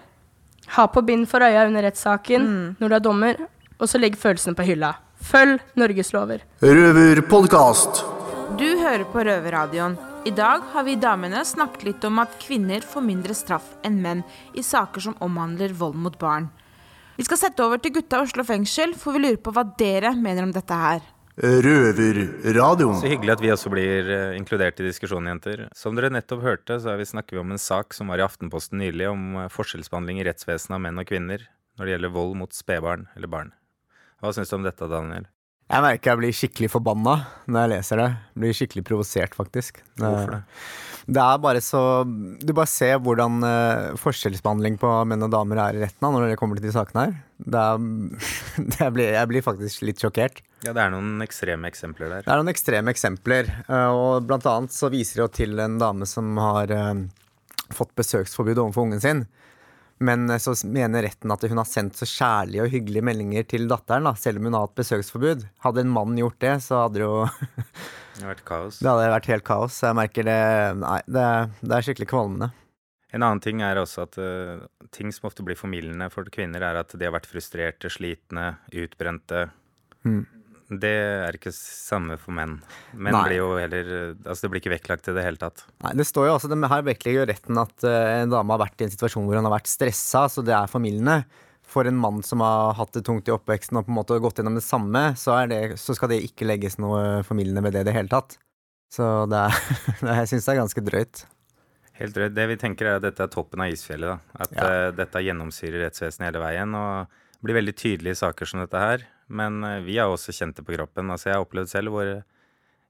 Ha 0.78 0.86
på 0.88 1.04
bind 1.04 1.28
for 1.28 1.44
øya 1.44 1.66
under 1.68 1.84
rettssaken 1.84 2.46
når 2.80 2.90
du 2.90 2.96
er 2.96 3.04
dommer, 3.04 3.42
og 3.80 3.90
så 3.90 4.00
legg 4.00 4.16
følelsene 4.20 4.56
på 4.56 4.68
hylla. 4.68 4.94
Følg 5.24 5.60
Norges 5.80 6.12
lover. 6.16 6.44
Røverpodkast. 6.64 8.04
Du 8.60 8.68
hører 8.80 9.06
på 9.12 9.24
Røverradioen. 9.24 9.96
I 10.28 10.32
dag 10.32 10.62
har 10.72 10.86
vi 10.88 10.96
damene 10.96 11.42
snakket 11.44 11.84
litt 11.84 12.06
om 12.08 12.20
at 12.24 12.36
kvinner 12.40 12.84
får 12.88 13.04
mindre 13.04 13.36
straff 13.36 13.74
enn 13.84 13.98
menn 14.04 14.22
i 14.56 14.64
saker 14.64 15.04
som 15.04 15.18
omhandler 15.24 15.74
vold 15.76 15.98
mot 16.00 16.16
barn. 16.20 16.48
Vi 17.14 17.26
skal 17.28 17.38
sette 17.38 17.62
over 17.62 17.78
til 17.82 17.94
gutta 17.94 18.20
i 18.20 18.26
Oslo 18.26 18.46
fengsel, 18.48 18.96
for 18.98 19.14
vi 19.14 19.22
lurer 19.22 19.42
på 19.42 19.54
hva 19.54 19.64
dere 19.78 20.16
mener 20.18 20.48
om 20.48 20.54
dette 20.54 20.78
her. 20.78 21.04
Røverradioen. 21.38 23.00
Så 23.02 23.10
hyggelig 23.10 23.34
at 23.34 23.42
vi 23.42 23.52
også 23.54 23.72
blir 23.74 24.10
eh, 24.14 24.36
inkludert 24.38 24.78
i 24.82 24.86
diskusjonen, 24.86 25.32
jenter. 25.32 25.64
Som 25.78 25.98
dere 25.98 26.12
nettopp 26.14 26.44
hørte, 26.46 26.78
så 26.82 26.94
vi, 26.98 27.08
snakker 27.10 27.38
vi 27.38 27.42
om 27.42 27.54
en 27.54 27.62
sak 27.62 27.94
som 27.98 28.10
var 28.14 28.22
i 28.22 28.26
Aftenposten 28.26 28.82
nylig, 28.82 29.08
om 29.10 29.40
eh, 29.42 29.50
forskjellsbehandling 29.54 30.22
i 30.22 30.28
rettsvesenet 30.30 30.78
av 30.78 30.84
menn 30.86 31.02
og 31.02 31.10
kvinner 31.10 31.46
når 31.78 31.86
det 31.86 31.96
gjelder 31.96 32.14
vold 32.14 32.36
mot 32.38 32.54
spedbarn 32.54 33.08
eller 33.18 33.30
barn. 33.34 33.54
Hva 34.22 34.34
syns 34.34 34.54
du 34.54 34.60
om 34.60 34.66
dette, 34.66 34.90
Daniel? 34.90 35.26
Jeg 35.74 35.86
merker 35.86 36.12
jeg 36.12 36.22
blir 36.22 36.38
skikkelig 36.38 36.70
forbanna 36.76 37.16
når 37.50 37.64
jeg 37.64 37.74
leser 37.74 38.02
det. 38.04 38.10
Blir 38.38 38.58
skikkelig 38.58 38.86
provosert, 38.90 39.38
faktisk. 39.38 39.82
Hvorfor 39.98 40.36
det? 40.38 40.44
Det 41.04 41.20
er 41.20 41.40
bare 41.44 41.60
så 41.64 41.82
Du 42.06 42.54
bare 42.56 42.70
ser 42.70 43.00
hvordan 43.04 43.44
uh, 43.44 43.96
forskjellsbehandling 44.00 44.78
på 44.82 44.92
menn 45.10 45.26
og 45.26 45.34
damer 45.34 45.60
er 45.66 45.78
i 45.78 45.84
retten 45.84 46.08
av 46.08 46.16
når 46.16 46.32
det 46.32 46.40
kommer 46.40 46.60
til 46.60 46.70
de 46.70 46.76
sakene 46.76 47.06
her. 47.06 47.16
Det 47.44 47.60
er, 47.60 47.88
det 48.78 48.90
blir, 48.96 49.12
jeg 49.18 49.32
blir 49.32 49.46
faktisk 49.46 49.84
litt 49.88 50.04
sjokkert. 50.04 50.40
Ja, 50.64 50.72
det 50.72 50.86
er 50.86 50.94
noen 50.94 51.20
ekstreme 51.26 51.68
eksempler 51.68 52.08
der. 52.10 52.24
Det 52.24 52.32
er 52.32 52.40
noen 52.40 52.54
ekstreme 52.54 52.94
eksempler, 52.96 53.52
Uh, 53.68 53.90
og 53.92 54.28
blant 54.28 54.46
annet 54.50 54.76
så 54.76 54.90
viser 54.94 55.20
de 55.20 55.24
jo 55.26 55.32
til 55.34 55.60
en 55.60 55.80
dame 55.82 56.08
som 56.10 56.36
har 56.40 56.72
uh, 56.72 57.04
fått 57.74 57.94
besøksforbud 58.00 58.60
overfor 58.60 58.88
ungen 58.88 59.04
sin. 59.04 59.26
Men 60.04 60.30
eh, 60.30 60.42
så 60.42 60.56
mener 60.68 61.06
retten 61.06 61.34
at 61.34 61.46
hun 61.50 61.60
har 61.62 61.70
sendt 61.70 62.00
så 62.00 62.08
kjærlige 62.10 62.66
og 62.66 62.74
hyggelige 62.74 63.06
meldinger 63.06 63.46
til 63.50 63.68
datteren, 63.72 64.08
da, 64.10 64.16
selv 64.20 64.42
om 64.42 64.50
hun 64.50 64.58
har 64.58 64.66
hatt 64.68 64.80
besøksforbud. 64.80 65.46
Hadde 65.66 65.84
en 65.84 65.94
mann 65.94 66.18
gjort 66.20 66.40
det, 66.44 66.56
så 66.66 66.86
hadde 66.86 67.02
det 67.02 67.06
jo 67.06 67.16
Det 68.14 68.22
hadde 68.22 68.30
vært 68.30 68.44
kaos. 68.46 68.78
Det 68.78 68.90
hadde 68.90 69.14
vært 69.16 69.32
helt 69.32 69.46
kaos. 69.48 69.80
Jeg 69.82 69.98
merker 69.98 70.28
det 70.28 70.42
Nei, 70.84 71.00
det, 71.10 71.30
det 71.64 71.78
er 71.78 71.88
skikkelig 71.88 72.10
kvalmende. 72.12 72.52
En 73.14 73.26
annen 73.26 73.42
ting 73.42 73.62
er 73.62 73.78
også 73.78 74.08
at 74.08 74.18
uh, 74.18 74.62
ting 74.94 75.12
som 75.14 75.28
ofte 75.30 75.46
blir 75.46 75.58
formildende 75.58 76.08
for 76.14 76.30
kvinner, 76.34 76.64
er 76.66 76.80
at 76.82 76.94
de 76.98 77.06
har 77.06 77.14
vært 77.14 77.30
frustrerte, 77.30 77.90
slitne, 77.94 78.56
utbrente. 78.74 79.48
Mm. 80.06 80.24
Det 80.70 80.90
er 81.28 81.36
ikke 81.38 81.52
samme 81.54 82.16
for 82.22 82.34
menn. 82.36 82.58
Menn 82.96 83.14
Nei. 83.14 83.24
blir 83.28 83.38
jo 83.42 83.48
heller 83.60 83.88
Altså, 84.24 84.46
det 84.46 84.52
blir 84.54 84.62
ikke 84.64 84.72
vektlagt 84.78 85.10
i 85.12 85.16
det 85.16 85.26
hele 85.26 85.40
tatt. 85.42 85.66
Nei, 85.84 85.92
det 86.00 86.06
står 86.08 86.30
jo 86.30 86.36
også, 86.38 86.50
det 86.52 86.70
Her 86.72 86.86
vektlegger 86.88 87.24
jo 87.24 87.30
retten 87.34 87.60
at 87.62 87.84
eh, 87.88 88.22
en 88.24 88.32
dame 88.32 88.56
har 88.56 88.62
vært 88.64 88.82
i 88.82 88.88
en 88.88 88.94
situasjon 88.94 89.26
hvor 89.28 89.38
hun 89.40 89.50
har 89.50 89.56
vært 89.58 89.72
stressa, 89.72 90.28
så 90.32 90.46
det 90.46 90.56
er 90.56 90.72
formildende. 90.72 91.24
For 91.74 91.88
en 91.90 91.98
mann 91.98 92.22
som 92.28 92.42
har 92.44 92.74
hatt 92.78 92.94
det 92.96 93.04
tungt 93.08 93.28
i 93.28 93.34
oppveksten 93.34 93.80
og 93.80 93.86
på 93.88 93.94
en 93.94 93.98
måte 93.98 94.18
gått 94.22 94.40
gjennom 94.40 94.58
det 94.60 94.66
samme, 94.66 95.04
så, 95.20 95.36
er 95.42 95.52
det, 95.52 95.62
så 95.82 95.96
skal 95.98 96.12
det 96.12 96.22
ikke 96.28 96.46
legges 96.48 96.78
noe 96.82 97.24
formildende 97.28 97.64
ved 97.66 97.74
det 97.78 97.86
i 97.86 97.90
det 97.90 97.96
hele 97.96 98.12
tatt. 98.12 98.38
Så 98.94 99.26
det 99.32 99.40
er, 99.48 99.62
jeg 100.20 100.32
syns 100.34 100.46
det 100.48 100.54
er 100.54 100.60
ganske 100.62 100.84
drøyt. 100.86 101.24
Helt 101.98 102.16
drøyt. 102.18 102.34
Det 102.36 102.46
vi 102.50 102.58
tenker 102.62 102.90
er 102.90 103.00
at 103.00 103.06
dette 103.06 103.26
er 103.26 103.32
toppen 103.34 103.62
av 103.64 103.74
isfjellet. 103.74 104.16
da. 104.16 104.44
At 104.46 104.54
Ja. 104.58 104.68
uh, 104.70 104.92
dette 104.98 105.22
gjennomsyrer 105.26 105.86
rettsvesenet 105.88 106.30
hele 106.32 106.42
veien 106.44 106.74
og 106.78 107.20
blir 107.46 107.58
veldig 107.60 107.76
tydelige 107.78 108.18
saker 108.22 108.50
som 108.50 108.62
dette 108.64 108.80
her. 108.82 109.04
Men 109.34 109.64
eh, 109.68 109.82
vi 109.86 109.98
har 110.00 110.12
også 110.12 110.36
kjent 110.36 110.60
det 110.60 110.66
på 110.68 110.78
kroppen. 110.78 111.12
Altså 111.14 111.32
Jeg 111.32 111.40
har 111.40 111.48
opplevd 111.48 111.72
selv 111.72 111.94
hvor 111.94 112.08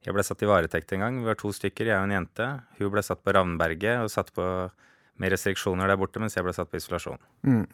jeg 0.04 0.16
ble 0.16 0.26
satt 0.28 0.44
i 0.44 0.50
varetekt 0.50 0.92
en 0.94 1.06
gang. 1.06 1.22
Vi 1.22 1.30
var 1.30 1.40
to 1.40 1.54
stykker, 1.56 1.88
jeg 1.88 1.96
og 1.96 2.10
en 2.10 2.18
jente. 2.18 2.50
Hun 2.80 2.92
ble 2.92 3.04
satt 3.06 3.24
på 3.24 3.34
Ravnberget 3.36 4.04
og 4.04 4.12
satt 4.12 4.34
på 4.36 4.46
med 5.22 5.32
restriksjoner 5.32 5.88
der 5.88 6.00
borte, 6.00 6.20
mens 6.20 6.36
jeg 6.36 6.46
ble 6.46 6.54
satt 6.56 6.72
på 6.72 6.80
isolasjon. 6.82 7.22
Mm. 7.46 7.66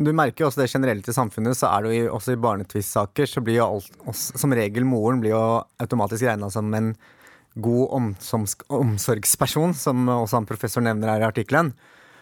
Du 0.00 0.12
merker 0.16 0.44
jo 0.44 0.48
også 0.50 0.62
det 0.62 0.70
generelt 0.72 1.08
i 1.08 1.14
samfunnet, 1.14 1.58
så 1.58 1.70
er 1.70 1.84
det 1.84 1.94
jo 1.96 2.14
også 2.14 2.34
i 2.34 2.40
barnetvistsaker, 2.40 3.28
så 3.28 3.42
blir 3.44 3.58
jo 3.58 3.66
alt, 3.66 4.02
som 4.14 4.54
regel 4.56 4.86
moren 4.88 5.22
blir 5.22 5.34
jo 5.34 5.42
automatisk 5.82 6.28
regna 6.28 6.50
som 6.52 6.68
en 6.76 6.92
god 7.60 7.96
omsorgsperson, 8.78 9.74
som 9.74 10.10
også 10.14 10.38
han 10.38 10.48
professor 10.48 10.84
nevner 10.84 11.10
her 11.10 11.24
i 11.24 11.30
artikkelen. 11.30 11.72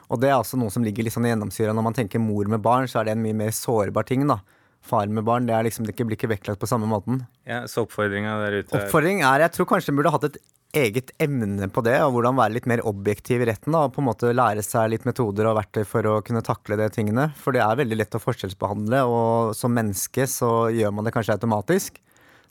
Og 0.08 0.22
det 0.22 0.30
er 0.30 0.38
også 0.38 0.56
noe 0.56 0.72
som 0.72 0.84
ligger 0.86 1.04
litt 1.04 1.12
sånn 1.12 1.28
gjennomsyra. 1.28 1.74
Når 1.76 1.84
man 1.84 1.96
tenker 1.96 2.22
mor 2.22 2.48
med 2.48 2.64
barn, 2.64 2.88
så 2.88 3.00
er 3.00 3.08
det 3.08 3.16
en 3.16 3.24
mye 3.26 3.36
mer 3.36 3.52
sårbar 3.52 4.08
ting, 4.08 4.24
da. 4.30 4.38
Far 4.82 5.06
med 5.06 5.24
barn, 5.24 5.46
det 5.46 5.54
er 5.54 5.64
liksom 5.64 5.84
det 5.86 5.96
blir 5.96 6.16
ikke 6.16 6.30
vektlagt 6.30 6.60
på 6.60 6.68
samme 6.68 6.86
måten. 6.88 7.26
Ja, 7.46 7.62
Så 7.66 7.86
oppfordringa 7.86 8.38
der 8.44 8.62
ute 8.62 8.72
er- 8.74 8.86
Oppfordring 8.86 9.20
er 9.22 9.40
Jeg 9.40 9.52
tror 9.52 9.66
kanskje 9.66 9.88
en 9.90 9.96
burde 9.96 10.10
hatt 10.12 10.24
et 10.24 10.38
eget 10.74 11.10
emne 11.18 11.68
på 11.72 11.82
det, 11.82 11.98
og 12.02 12.12
hvordan 12.12 12.36
være 12.36 12.52
litt 12.52 12.66
mer 12.66 12.78
objektiv 12.84 13.40
i 13.40 13.46
retten. 13.46 13.72
da, 13.72 13.84
Og 13.84 13.92
på 13.94 13.98
en 14.00 14.04
måte 14.08 14.32
lære 14.34 14.62
seg 14.62 14.90
litt 14.90 15.04
metoder 15.04 15.46
og 15.46 15.56
verktøy 15.56 15.84
for 15.86 16.02
å 16.02 16.22
kunne 16.22 16.42
takle 16.42 16.76
de 16.76 16.88
tingene. 16.90 17.34
For 17.36 17.52
det 17.52 17.62
er 17.62 17.74
veldig 17.76 17.96
lett 17.96 18.10
å 18.12 18.20
forskjellsbehandle, 18.20 19.00
og 19.08 19.54
som 19.56 19.72
menneske 19.74 20.24
så 20.28 20.70
gjør 20.72 20.92
man 20.94 21.04
det 21.04 21.12
kanskje 21.14 21.38
automatisk. 21.38 21.96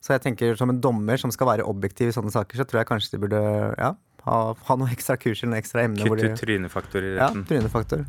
Så 0.01 0.13
jeg 0.13 0.21
tenker 0.21 0.55
som 0.57 0.69
en 0.69 0.79
dommer 0.81 1.17
som 1.17 1.31
skal 1.31 1.47
være 1.47 1.65
objektiv 1.65 2.09
i 2.09 2.11
sånne 2.11 2.31
saker, 2.31 2.57
så 2.57 2.65
tror 2.65 2.81
jeg 2.81 2.87
kanskje 2.87 3.11
de 3.11 3.17
burde 3.17 3.77
ja, 3.77 3.93
ha, 4.25 4.53
ha 4.53 4.75
noe 4.75 4.89
ekstra 4.89 5.17
kurs 5.17 5.41
eller 5.43 5.53
noe 5.55 5.61
ekstra 5.61 5.83
emne. 5.85 6.03
Kutt 6.05 6.17
de- 6.19 6.29
ut 6.33 6.37
trynefaktor 6.41 7.01
i 7.01 7.15
retten. 7.17 7.45
Ja, 7.45 7.49
trynefaktor. 7.49 8.05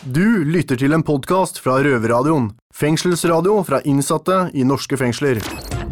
Du 0.00 0.44
lytter 0.48 0.78
til 0.80 0.94
en 0.96 1.02
podkast 1.04 1.58
fra 1.60 1.74
Røverradioen. 1.84 2.46
Fengselsradio 2.72 3.58
fra 3.68 3.82
innsatte 3.84 4.46
i 4.56 4.62
norske 4.64 4.96
fengsler. 4.96 5.42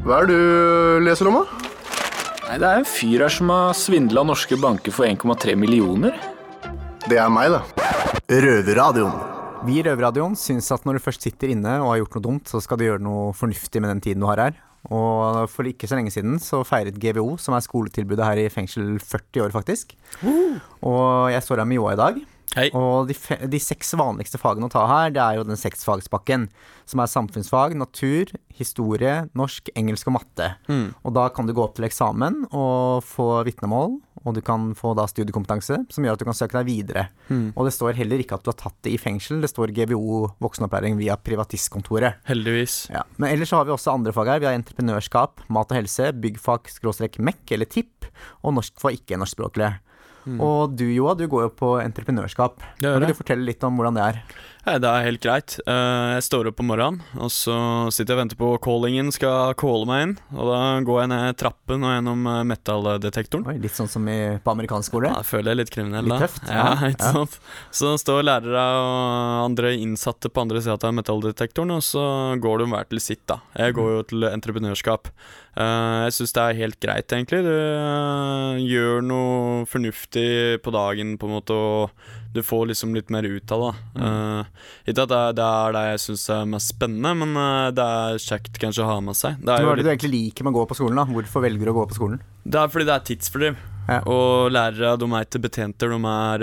Hva 0.07 0.23
er 0.23 0.31
det 0.31 0.37
du 0.39 1.03
leser 1.05 1.29
om, 1.29 1.43
da? 1.43 1.67
Nei, 2.49 2.57
Det 2.57 2.69
er 2.71 2.79
en 2.81 2.89
fyr 2.89 3.27
her 3.27 3.35
som 3.35 3.53
har 3.53 3.75
svindla 3.77 4.25
norske 4.25 4.57
banker 4.57 4.95
for 4.97 5.05
1,3 5.05 5.53
millioner. 5.61 6.17
Det 7.05 7.19
er 7.21 7.29
meg, 7.29 7.53
da. 7.53 7.61
Røverradioen. 8.33 9.13
Vi 9.69 9.77
i 9.77 9.85
Røverradioen 9.85 10.39
syns 10.41 10.73
at 10.73 10.89
når 10.89 10.97
du 10.97 11.05
først 11.05 11.29
sitter 11.29 11.53
inne 11.53 11.77
og 11.83 11.91
har 11.93 12.01
gjort 12.01 12.17
noe 12.17 12.27
dumt, 12.31 12.49
så 12.49 12.63
skal 12.65 12.81
du 12.81 12.87
gjøre 12.87 13.05
noe 13.05 13.37
fornuftig 13.37 13.85
med 13.85 13.93
den 13.93 14.01
tiden 14.01 14.25
du 14.25 14.31
har 14.31 14.41
her. 14.41 14.57
Og 14.89 15.45
for 15.53 15.69
ikke 15.69 15.85
så 15.91 16.01
lenge 16.01 16.15
siden 16.15 16.41
så 16.41 16.63
feiret 16.65 16.97
GVO, 16.97 17.37
som 17.37 17.53
er 17.53 17.61
skoletilbudet 17.61 18.25
her 18.25 18.41
i 18.41 18.49
fengsel, 18.49 18.97
40 19.05 19.45
år, 19.45 19.53
faktisk. 19.53 19.93
Og 20.81 21.29
jeg 21.35 21.45
står 21.45 21.61
her 21.61 21.69
med 21.69 21.83
Joa 21.83 21.93
i 21.93 22.01
dag. 22.07 22.25
Og 22.79 23.09
de, 23.11 23.17
de 23.51 23.61
seks 23.63 23.95
vanligste 23.99 24.41
fagene 24.41 24.69
å 24.69 24.73
ta 24.73 24.85
her, 24.91 25.13
det 25.15 25.23
er 25.23 25.39
jo 25.39 25.47
den 25.49 25.61
seksfagspakken. 25.61 26.49
Som 26.89 27.03
er 27.03 27.11
samfunnsfag, 27.13 27.77
natur, 27.79 28.33
historie, 28.59 29.15
norsk, 29.39 29.71
engelsk 29.79 30.09
og 30.11 30.19
matte. 30.19 30.53
Mm. 30.69 30.87
Og 31.05 31.17
da 31.17 31.29
kan 31.35 31.49
du 31.49 31.55
gå 31.57 31.65
opp 31.65 31.77
til 31.77 31.89
eksamen 31.89 32.47
og 32.49 33.05
få 33.07 33.31
vitnemål, 33.49 33.99
og 34.25 34.35
du 34.37 34.41
kan 34.45 34.71
få 34.77 34.95
da 34.99 35.07
studiekompetanse, 35.09 35.79
som 35.93 36.05
gjør 36.05 36.17
at 36.17 36.23
du 36.23 36.27
kan 36.29 36.37
søke 36.37 36.59
deg 36.59 36.69
videre. 36.69 37.07
Mm. 37.29 37.53
Og 37.55 37.69
det 37.69 37.75
står 37.77 37.99
heller 38.01 38.23
ikke 38.23 38.39
at 38.39 38.45
du 38.45 38.51
har 38.53 38.59
tatt 38.59 38.79
det 38.87 38.95
i 38.95 39.01
fengsel, 39.01 39.43
det 39.45 39.53
står 39.53 39.73
GVO 39.77 40.23
voksenopplæring 40.43 40.99
via 40.99 41.17
privatistkontoret. 41.21 42.23
Heldigvis. 42.29 42.81
Ja. 42.95 43.05
Men 43.17 43.33
ellers 43.33 43.53
så 43.53 43.61
har 43.61 43.69
vi 43.69 43.75
også 43.77 43.95
andre 43.95 44.15
fag 44.17 44.33
her. 44.33 44.43
Vi 44.43 44.51
har 44.51 44.59
entreprenørskap, 44.59 45.45
mat 45.55 45.75
og 45.75 45.81
helse, 45.81 46.11
byggfag, 46.25 46.73
skråstrek 46.73 47.21
MEC 47.23 47.55
eller 47.57 47.71
TIP, 47.71 48.09
og 48.43 48.59
norsk 48.59 48.81
for 48.81 48.97
ikke-norskspråklige. 48.97 49.79
Mm. 50.29 50.43
Og 50.45 50.77
du 50.77 50.85
Joa, 50.93 51.15
du 51.17 51.25
går 51.31 51.49
jo 51.49 51.55
på 51.57 51.73
entreprenørskap. 51.81 52.61
Kan 52.83 53.09
du 53.09 53.15
fortelle 53.17 53.49
litt 53.49 53.65
om 53.65 53.79
hvordan 53.81 53.97
det 53.97 54.07
er? 54.11 54.23
Hei, 54.69 54.75
det 54.83 54.89
er 54.91 55.05
helt 55.07 55.23
greit. 55.25 55.55
Eh, 55.65 56.09
jeg 56.19 56.25
står 56.27 56.51
opp 56.51 56.59
om 56.61 56.67
morgenen, 56.69 56.99
og 57.17 57.31
så 57.33 57.55
sitter 57.95 58.13
jeg 58.13 58.17
og 58.19 58.21
venter 58.21 58.37
på 58.41 58.49
callingen 58.67 59.09
skal 59.15 59.55
calle 59.57 59.87
meg 59.89 60.03
inn. 60.05 60.13
Og 60.35 60.51
da 60.51 60.59
går 60.85 60.99
jeg 61.01 61.11
ned 61.15 61.39
trappen 61.41 61.87
og 61.87 61.95
gjennom 61.95 62.27
eh, 62.29 62.43
metalldetektoren. 62.51 63.47
Oi, 63.49 63.57
litt 63.63 63.79
sånn 63.79 63.89
som 63.89 64.05
i, 64.13 64.19
på 64.45 64.53
amerikansk 64.53 64.91
skole? 64.93 65.09
Ja, 65.15 65.23
jeg 65.23 65.31
føler 65.31 65.55
jeg 65.55 65.61
litt 65.63 65.73
kriminell, 65.73 66.11
Litt 66.11 66.13
da. 66.19 66.21
tøft, 66.27 66.45
Ja, 66.53 66.67
ja, 66.75 66.93
ikke 66.93 67.09
ja. 67.09 67.15
sant. 67.17 67.39
Så 67.81 67.95
står 68.03 68.29
lærere 68.29 68.67
og 68.83 69.47
andre 69.47 69.73
innsatte 69.79 70.29
på 70.29 70.45
andre 70.45 70.61
sida 70.67 70.77
av 70.91 70.97
metalldetektoren, 71.01 71.73
og 71.79 71.85
så 71.89 72.05
går 72.43 72.61
de 72.67 72.71
hver 72.75 72.93
til 72.93 73.01
sitt, 73.07 73.25
da. 73.31 73.41
Jeg 73.57 73.79
går 73.79 73.93
jo 73.97 74.05
til 74.13 74.29
entreprenørskap. 74.35 75.09
Eh, 75.59 76.01
jeg 76.07 76.15
syns 76.15 76.35
det 76.37 76.43
er 76.43 76.59
helt 76.61 76.79
greit, 76.83 77.13
egentlig. 77.15 77.41
Du 77.43 77.51
eh, 77.51 78.61
gjør 78.63 79.03
noe 79.03 79.65
fornuftig 79.67 80.61
på 80.63 80.75
dagen, 80.75 81.17
på 81.19 81.27
en 81.27 81.35
måte, 81.35 81.57
og 81.57 82.35
du 82.37 82.45
får 82.47 82.69
liksom 82.71 82.95
litt 82.95 83.11
mer 83.11 83.27
ut 83.27 83.55
av 83.57 83.65
det. 83.65 83.73
Mm. 83.97 84.05
Eh, 84.09 84.69
ikke 84.93 85.07
at 85.09 85.15
det 85.39 85.49
er 85.49 85.75
det, 85.75 85.83
jeg 85.93 86.05
syns 86.05 86.29
er 86.37 86.53
mest 86.55 86.75
spennende, 86.77 87.15
men 87.25 87.75
det 87.75 87.89
er 88.05 88.23
kjekt 88.23 88.61
kanskje 88.63 88.87
å 88.87 88.93
ha 88.93 89.01
med 89.03 89.19
seg. 89.19 89.41
Det 89.43 89.57
er 89.57 89.67
Hva 89.67 89.75
er 89.75 89.81
det 89.81 89.83
litt 89.83 89.91
du 89.91 89.95
egentlig 89.97 90.15
liker 90.15 90.47
med 90.47 90.55
å 90.55 90.61
gå 90.61 90.69
på 90.71 90.79
skolen? 90.79 91.03
da? 91.03 91.09
Hvorfor 91.19 91.47
velger 91.49 91.67
du 91.67 91.75
å 91.75 91.81
gå 91.81 91.89
på 91.91 92.01
skolen? 92.03 92.23
det 92.49 92.57
er 92.57 92.71
fordi 92.73 92.87
det 92.89 92.95
er 92.95 93.05
tidsfordriv. 93.05 93.59
Og 94.09 94.51
lærere 94.53 94.95
de 95.01 95.07
er 95.17 95.25
ikke 95.25 95.41
betjenter. 95.45 95.91
De, 95.93 95.99
er, 96.13 96.43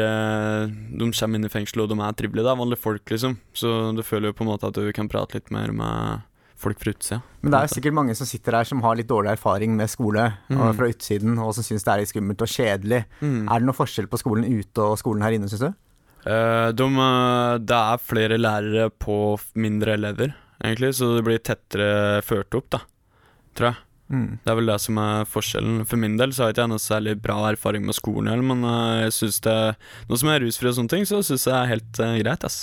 de 0.70 1.08
kommer 1.14 1.40
inn 1.40 1.48
i 1.48 1.50
fengsel, 1.54 1.82
og 1.82 1.90
de 1.90 1.98
er 2.02 2.16
trivelige. 2.18 2.46
Det 2.46 2.52
er 2.52 2.60
vanlige 2.60 2.82
folk, 2.82 3.04
liksom. 3.10 3.40
Så 3.58 3.72
du 3.98 4.02
føler 4.06 4.30
jo 4.30 4.38
på 4.38 4.46
en 4.46 4.52
måte 4.52 4.70
at 4.70 4.78
du 4.78 4.90
kan 4.98 5.10
prate 5.10 5.38
litt 5.38 5.50
mer 5.54 5.74
med 5.74 6.26
folk 6.58 6.80
fra 6.80 6.94
utsida. 6.96 7.22
Men 7.42 7.52
det 7.52 7.58
er 7.60 7.68
jo 7.68 7.74
sikkert 7.76 7.96
mange 7.98 8.16
som 8.18 8.28
sitter 8.30 8.56
her 8.58 8.68
som 8.68 8.82
har 8.86 8.96
litt 8.98 9.10
dårlig 9.10 9.34
erfaring 9.36 9.76
med 9.76 9.90
skole 9.92 10.26
Mm. 10.50 10.60
og 10.62 10.76
fra 10.78 10.88
utsiden, 10.92 11.38
og 11.40 11.54
som 11.54 11.64
syns 11.64 11.84
det 11.84 11.92
er 11.94 12.00
litt 12.04 12.12
skummelt 12.14 12.42
og 12.42 12.48
kjedelig. 12.48 13.06
Mm. 13.22 13.48
Er 13.52 13.60
det 13.60 13.66
noe 13.68 13.76
forskjell 13.78 14.08
på 14.08 14.20
skolen 14.22 14.46
ute 14.48 14.82
og 14.82 14.98
skolen 15.02 15.22
her 15.26 15.36
inne, 15.36 15.50
syns 15.52 15.66
du? 15.68 15.74
Uh, 16.26 16.72
de, 16.74 16.86
eh, 16.90 17.58
det 17.62 17.78
er 17.78 18.02
flere 18.02 18.38
lærere 18.40 18.90
på 18.90 19.38
mindre 19.56 19.94
elever, 19.94 20.34
egentlig, 20.64 20.96
så 20.98 21.16
det 21.18 21.26
blir 21.28 21.38
tettere 21.38 22.22
ført 22.26 22.56
opp, 22.58 22.70
da. 22.74 22.80
Tror 23.54 23.70
jeg. 23.74 23.76
Mm. 24.10 24.40
Det 24.46 24.52
er 24.52 24.56
vel 24.56 24.66
det 24.70 24.80
som 24.82 24.98
er 25.02 25.26
forskjellen. 25.26 25.86
For 25.90 25.98
min 25.98 26.18
del 26.18 26.30
så 26.34 26.44
har 26.44 26.52
jeg 26.52 26.58
ikke 26.60 26.70
noe 26.70 26.82
særlig 26.82 27.16
bra 27.22 27.38
erfaring 27.52 27.86
med 27.86 27.98
skolen 27.98 28.30
heller, 28.30 28.46
men 28.46 28.64
eh, 28.64 29.04
jeg 29.06 29.14
synes 29.20 29.40
det 29.42 29.76
Nå 30.10 30.18
som 30.18 30.30
jeg 30.30 30.42
er 30.42 30.46
rusfri 30.46 30.70
og 30.70 30.76
sånne 30.78 30.90
ting, 30.94 31.06
så 31.06 31.22
syns 31.26 31.46
jeg 31.46 31.54
det 31.54 31.62
er 31.62 31.72
helt 31.74 32.02
uh, 32.02 32.18
greit, 32.24 32.44
ass. 32.46 32.60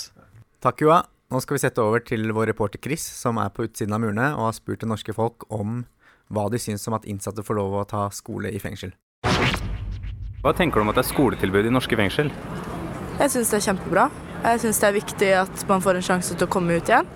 Takk, 0.63 0.79
Joa. 0.81 1.01
Nå 1.33 1.39
skal 1.41 1.55
vi 1.55 1.63
sette 1.63 1.81
over 1.81 2.03
til 2.05 2.29
vår 2.29 2.51
reporter 2.51 2.77
Chris, 2.77 3.01
som 3.01 3.39
er 3.41 3.49
på 3.49 3.63
utsiden 3.65 3.95
av 3.95 4.03
murene 4.03 4.27
og 4.35 4.51
har 4.51 4.51
spurt 4.53 4.83
det 4.83 4.89
norske 4.91 5.15
folk 5.17 5.47
om 5.49 5.79
hva 6.29 6.43
de 6.53 6.59
syns 6.61 6.85
om 6.85 6.93
at 6.93 7.07
innsatte 7.09 7.41
får 7.41 7.57
lov 7.57 7.73
å 7.79 7.85
ta 7.89 8.03
skole 8.13 8.51
i 8.53 8.59
fengsel. 8.61 8.91
Hva 10.43 10.53
tenker 10.53 10.77
du 10.77 10.83
om 10.83 10.91
at 10.91 10.99
det 10.99 11.01
er 11.01 11.09
skoletilbud 11.09 11.65
i 11.65 11.71
norske 11.73 11.97
fengsel? 11.97 12.29
Jeg 13.17 13.33
syns 13.33 13.49
det 13.49 13.57
er 13.57 13.65
kjempebra. 13.65 14.03
Jeg 14.43 14.61
syns 14.61 14.83
det 14.83 14.87
er 14.91 14.95
viktig 14.99 15.31
at 15.39 15.65
man 15.71 15.81
får 15.81 15.97
en 15.97 16.05
sjanse 16.11 16.37
til 16.37 16.45
å 16.45 16.53
komme 16.53 16.77
ut 16.77 16.93
igjen. 16.93 17.09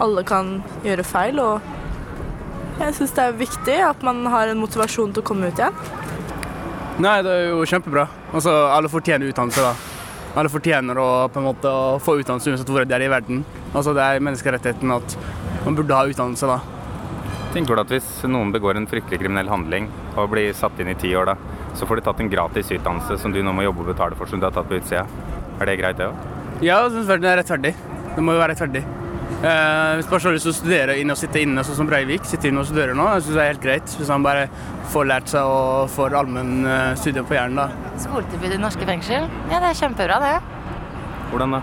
Alle 0.00 0.24
kan 0.24 0.54
gjøre 0.86 1.04
feil, 1.04 1.44
og 1.44 2.80
jeg 2.80 2.96
syns 2.96 3.14
det 3.20 3.26
er 3.26 3.38
viktig 3.42 3.76
at 3.90 4.08
man 4.08 4.24
har 4.32 4.48
en 4.48 4.64
motivasjon 4.64 5.12
til 5.12 5.26
å 5.26 5.28
komme 5.34 5.52
ut 5.52 5.60
igjen. 5.60 5.76
Nei, 7.04 7.18
det 7.20 7.36
er 7.36 7.46
jo 7.50 7.68
kjempebra. 7.68 8.08
Altså, 8.32 8.56
alle 8.72 8.88
fortjener 8.88 9.28
utdannelse, 9.28 9.60
da. 9.60 9.76
Alle 10.38 10.48
fortjener 10.52 10.96
å, 11.02 11.08
på 11.28 11.40
en 11.42 11.50
måte, 11.50 11.70
få 12.00 12.16
utdannelse 12.22 12.54
uansett 12.54 12.72
hvor 12.72 12.88
de 12.88 12.96
er 12.96 13.04
i 13.04 13.12
verden. 13.12 13.44
Altså, 13.74 13.94
det 13.96 14.04
er 14.04 14.24
menneskerettigheten 14.24 14.92
at 14.94 15.16
man 15.64 15.76
burde 15.78 15.96
ha 15.96 16.08
utdannelse, 16.08 16.48
da. 16.48 16.60
Tenker 17.54 17.76
du 17.76 17.82
at 17.82 17.92
hvis 17.92 18.08
noen 18.28 18.52
begår 18.52 18.76
en 18.76 18.88
fryktelig 18.88 19.22
kriminell 19.22 19.48
handling 19.48 19.88
og 20.18 20.28
blir 20.34 20.52
satt 20.56 20.78
inn 20.82 20.92
i 20.92 20.98
ti 21.00 21.14
år, 21.16 21.32
da, 21.32 21.64
så 21.78 21.88
får 21.88 22.00
de 22.00 22.06
tatt 22.08 22.20
en 22.20 22.30
gratis 22.32 22.72
utdannelse 22.76 23.18
som 23.22 23.32
du 23.32 23.40
nå 23.42 23.54
må 23.56 23.64
jobbe 23.64 23.86
og 23.86 23.92
betale 23.94 24.18
for, 24.18 24.28
som 24.28 24.40
du 24.40 24.48
har 24.48 24.54
tatt 24.56 24.68
på 24.68 24.80
utsida? 24.80 25.06
Er 25.58 25.70
det 25.70 25.78
greit, 25.80 25.98
det 25.98 26.10
òg? 26.10 26.26
Ja, 26.64 26.82
selvfølgelig 26.90 27.24
det 27.24 27.32
er 27.32 27.40
rettferdig. 27.42 27.74
Det 28.14 28.24
må 28.24 28.34
jo 28.34 28.42
være 28.42 28.54
rettferdig. 28.54 28.84
Eh, 29.38 29.92
hvis 29.98 30.08
man 30.10 30.22
har 30.24 30.34
lyst 30.34 30.48
til 30.48 30.50
å 30.50 30.56
studere 30.56 30.94
inne 30.98 31.14
og 31.14 31.20
sitte 31.20 31.38
inne, 31.38 31.62
sånn 31.62 31.76
som 31.78 31.88
Breivik 31.88 32.24
sitter 32.26 32.50
inne 32.50 32.64
og 32.64 32.66
studerer 32.66 32.96
nå, 32.98 33.04
jeg 33.14 33.26
synes 33.26 33.38
det 33.38 33.42
er 33.44 33.50
helt 33.52 33.64
greit. 33.64 33.96
Hvis 34.00 34.10
han 34.10 34.24
bare 34.26 34.48
får 34.92 35.10
lært 35.12 35.30
seg 35.30 35.46
og 35.46 35.92
får 35.94 36.16
allmenn 36.18 36.66
eh, 36.66 37.20
på 37.22 37.36
hjernen, 37.36 37.60
da. 37.62 37.92
Skoletilbud 38.02 38.56
i 38.56 38.62
norske 38.62 38.88
fengsel? 38.88 39.28
Ja, 39.52 39.60
det 39.62 39.70
er 39.70 39.82
kjempebra, 39.84 40.18
det. 40.24 40.34
Hvordan 41.30 41.58
da? 41.58 41.62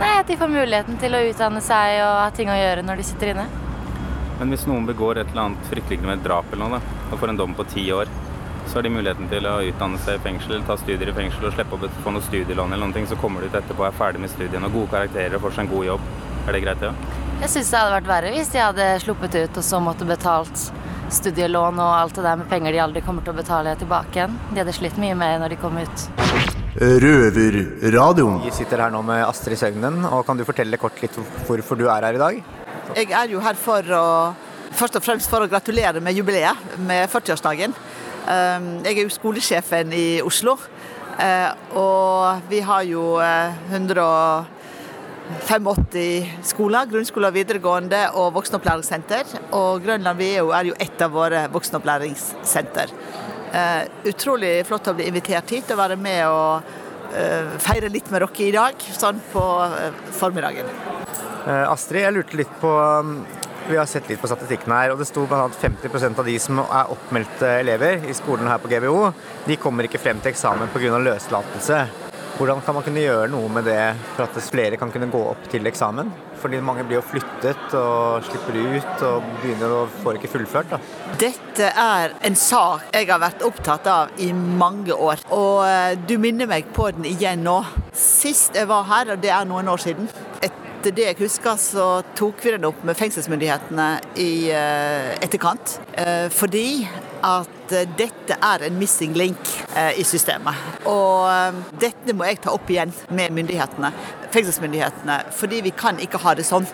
Nei, 0.00 0.18
At 0.20 0.26
de 0.26 0.36
får 0.36 0.50
muligheten 0.50 0.98
til 0.98 1.14
å 1.14 1.22
utdanne 1.28 1.60
seg 1.62 2.00
og 2.02 2.14
ha 2.18 2.30
ting 2.34 2.50
å 2.50 2.58
gjøre 2.58 2.82
når 2.86 3.00
de 3.00 3.06
sitter 3.06 3.32
inne. 3.34 3.46
Men 4.40 4.50
hvis 4.50 4.66
noen 4.66 4.86
begår 4.88 5.20
et 5.20 5.30
eller 5.30 5.48
annet 5.48 5.68
fryktelig 5.70 6.02
med 6.02 6.24
drap 6.24 6.50
eller 6.52 6.66
noe, 6.66 6.80
da, 6.80 7.10
og 7.12 7.20
får 7.20 7.32
en 7.32 7.38
dom 7.38 7.54
på 7.54 7.66
ti 7.70 7.84
år, 7.94 8.10
så 8.66 8.78
har 8.78 8.86
de 8.86 8.90
muligheten 8.90 9.28
til 9.30 9.46
å 9.46 9.58
utdanne 9.68 10.00
seg 10.02 10.18
i 10.18 10.22
fengsel, 10.24 10.64
ta 10.66 10.76
studier 10.80 11.12
i 11.12 11.14
fengsel 11.14 11.46
og 11.46 11.54
slippe 11.54 11.76
å 11.76 11.90
få 12.02 12.14
noe 12.14 12.24
studielån 12.24 12.74
eller 12.74 12.94
ting, 12.96 13.06
så 13.06 13.18
kommer 13.20 13.44
de 13.44 13.52
ut 13.52 13.58
etterpå 13.60 13.84
og 13.84 13.90
er 13.90 13.98
ferdig 13.98 14.24
med 14.24 14.32
studiene 14.32 14.70
og 14.70 14.78
gode 14.80 14.90
karakterer 14.96 15.36
og 15.38 15.44
får 15.44 15.58
seg 15.58 15.66
en 15.66 15.74
god 15.76 15.86
jobb. 15.92 16.08
Er 16.44 16.56
det 16.56 16.64
greit, 16.64 16.80
det 16.82 16.90
òg? 16.90 17.20
Jeg 17.44 17.52
syns 17.52 17.70
det 17.70 17.78
hadde 17.82 17.94
vært 17.98 18.10
verre 18.10 18.32
hvis 18.34 18.50
de 18.54 18.62
hadde 18.62 18.88
sluppet 19.04 19.36
ut 19.36 19.60
og 19.60 19.66
så 19.66 19.80
måtte 19.84 20.08
betalt 20.08 20.68
studielån 21.12 21.80
og 21.82 21.92
alt 21.98 22.16
det 22.16 22.24
der 22.24 22.38
med 22.40 22.48
penger 22.50 22.72
de 22.72 22.80
aldri 22.84 23.02
kommer 23.04 23.24
til 23.24 23.34
å 23.34 23.38
betale 23.38 23.74
tilbake 23.80 24.18
igjen. 24.18 24.38
De 24.52 24.62
hadde 24.62 24.74
slitt 24.76 24.96
mye 25.00 25.16
med 25.18 25.42
når 25.42 25.54
de 25.54 25.60
kom 25.60 25.76
ut. 25.78 26.06
Røverradioen. 26.74 28.40
Vi 28.42 28.54
sitter 28.54 28.82
her 28.82 28.94
nå 28.94 29.02
med 29.06 29.22
Astrid 29.26 29.60
Søgnen, 29.60 30.02
og 30.08 30.24
kan 30.26 30.38
du 30.38 30.46
fortelle 30.46 30.80
kort 30.80 30.98
litt 31.02 31.14
hvorfor 31.46 31.78
du 31.78 31.86
er 31.86 32.08
her 32.08 32.18
i 32.18 32.22
dag? 32.22 32.40
Jeg 32.94 33.12
er 33.14 33.30
jo 33.30 33.42
her 33.44 33.58
for 33.58 33.94
å 33.94 34.06
Først 34.74 34.96
og 34.98 35.04
fremst 35.04 35.30
for 35.30 35.44
å 35.44 35.46
gratulere 35.46 36.00
med 36.02 36.16
jubileet, 36.18 36.58
med 36.82 37.06
40-årsdagen. 37.12 37.70
Um, 38.26 38.64
Jeg 38.82 38.96
er 38.96 39.04
jo 39.04 39.12
skolesjefen 39.12 39.92
i 39.94 40.06
Oslo, 40.26 40.56
eh, 41.14 41.52
og 41.78 42.42
vi 42.50 42.58
har 42.58 42.82
jo 42.82 43.20
eh, 43.22 43.54
185 45.24 46.44
skoler, 46.44 46.88
grunnskoler, 46.90 47.32
videregående 47.34 48.00
og 48.20 48.34
voksenopplæringssenter. 48.36 49.36
Og 49.56 49.84
Grønland 49.84 50.20
VEO 50.20 50.50
er 50.56 50.70
jo 50.70 50.76
et 50.80 51.04
av 51.04 51.14
våre 51.14 51.46
voksenopplæringssenter. 51.52 52.92
Uh, 53.54 53.84
Utrolig 54.10 54.56
flott 54.66 54.90
å 54.90 54.96
bli 54.98 55.06
invitert 55.08 55.52
hit 55.54 55.70
og 55.70 55.78
være 55.78 55.96
med 56.00 56.24
og 56.26 56.66
uh, 57.14 57.54
feire 57.62 57.90
litt 57.92 58.10
med 58.10 58.24
dere 58.24 58.44
i 58.48 58.52
dag, 58.54 58.86
sånn 58.98 59.22
på 59.32 59.44
uh, 59.44 59.88
formiddagen. 60.18 60.68
Astrid, 61.44 62.00
jeg 62.00 62.16
lurte 62.16 62.38
litt 62.40 62.52
på 62.56 62.70
um, 62.72 63.18
Vi 63.68 63.76
har 63.76 63.84
sett 63.88 64.08
litt 64.08 64.20
på 64.20 64.28
statistikken 64.30 64.72
her, 64.72 64.94
og 64.94 65.00
det 65.00 65.08
sto 65.10 65.26
bl.a. 65.28 65.44
50% 65.60 66.20
av 66.20 66.28
de 66.28 66.38
som 66.40 66.62
er 66.64 66.92
oppmeldte 66.92 67.58
elever 67.60 68.08
i 68.08 68.16
skolen 68.16 68.48
her 68.48 68.60
på 68.60 68.72
GBO, 68.72 69.12
de 69.44 69.60
kommer 69.60 69.88
ikke 69.88 70.00
frem 70.00 70.24
til 70.24 70.32
eksamen 70.32 70.72
pga. 70.72 70.98
løslatelse. 71.04 71.84
Hvordan 72.34 72.60
kan 72.66 72.74
man 72.74 72.82
kunne 72.82 73.02
gjøre 73.02 73.28
noe 73.30 73.46
med 73.52 73.68
det 73.68 73.94
for 74.16 74.24
at 74.26 74.38
flere 74.50 74.78
kan 74.78 74.90
kunne 74.90 75.06
gå 75.06 75.20
opp 75.30 75.44
til 75.52 75.68
eksamen? 75.70 76.08
Fordi 76.42 76.58
mange 76.66 76.82
blir 76.82 76.98
jo 76.98 77.04
flyttet 77.06 77.76
og 77.78 78.26
slipper 78.26 78.58
ut 78.58 79.04
og 79.06 79.28
begynner 79.38 79.74
å 79.76 79.84
får 80.02 80.18
ikke 80.18 80.32
fullført. 80.32 80.74
da. 80.74 80.80
Dette 81.20 81.70
er 81.70 82.16
en 82.26 82.34
sak 82.34 82.90
jeg 82.90 83.06
har 83.12 83.22
vært 83.22 83.46
opptatt 83.46 83.86
av 83.86 84.18
i 84.18 84.32
mange 84.34 84.90
år. 84.90 85.22
Og 85.30 85.62
eh, 85.68 85.94
du 85.94 86.16
minner 86.18 86.50
meg 86.50 86.66
på 86.74 86.90
den 86.96 87.06
igjen 87.12 87.46
nå. 87.46 87.60
Sist 87.94 88.58
jeg 88.58 88.66
var 88.66 88.82
her, 88.90 89.14
og 89.14 89.22
det 89.22 89.30
er 89.30 89.46
noen 89.46 89.70
år 89.70 89.86
siden, 89.86 90.10
etter 90.42 90.90
det 90.90 91.06
jeg 91.12 91.20
husker, 91.22 91.54
så 91.56 91.88
tok 92.18 92.42
vi 92.42 92.56
den 92.56 92.66
opp 92.66 92.82
med 92.84 92.98
fengselsmyndighetene 92.98 93.88
i 94.18 94.32
eh, 94.50 95.14
etterkant. 95.22 95.78
Eh, 96.02 96.26
Fordi 96.34 96.66
at 97.24 97.63
eh, 97.72 97.88
dette 97.98 98.36
er 98.36 98.66
en 98.66 98.78
missing 98.78 99.14
link 99.16 99.50
eh, 99.76 100.00
i 100.00 100.04
systemet. 100.04 100.54
Og 100.90 101.28
eh, 101.30 101.60
dette 101.80 102.16
må 102.16 102.28
jeg 102.28 102.42
ta 102.44 102.54
opp 102.54 102.70
igjen 102.70 102.92
med 103.14 103.34
myndighetene, 103.36 103.92
fengselsmyndighetene, 104.34 105.20
fordi 105.32 105.62
vi 105.64 105.74
kan 105.76 106.00
ikke 106.02 106.20
ha 106.24 106.34
det 106.34 106.46
sånn. 106.48 106.66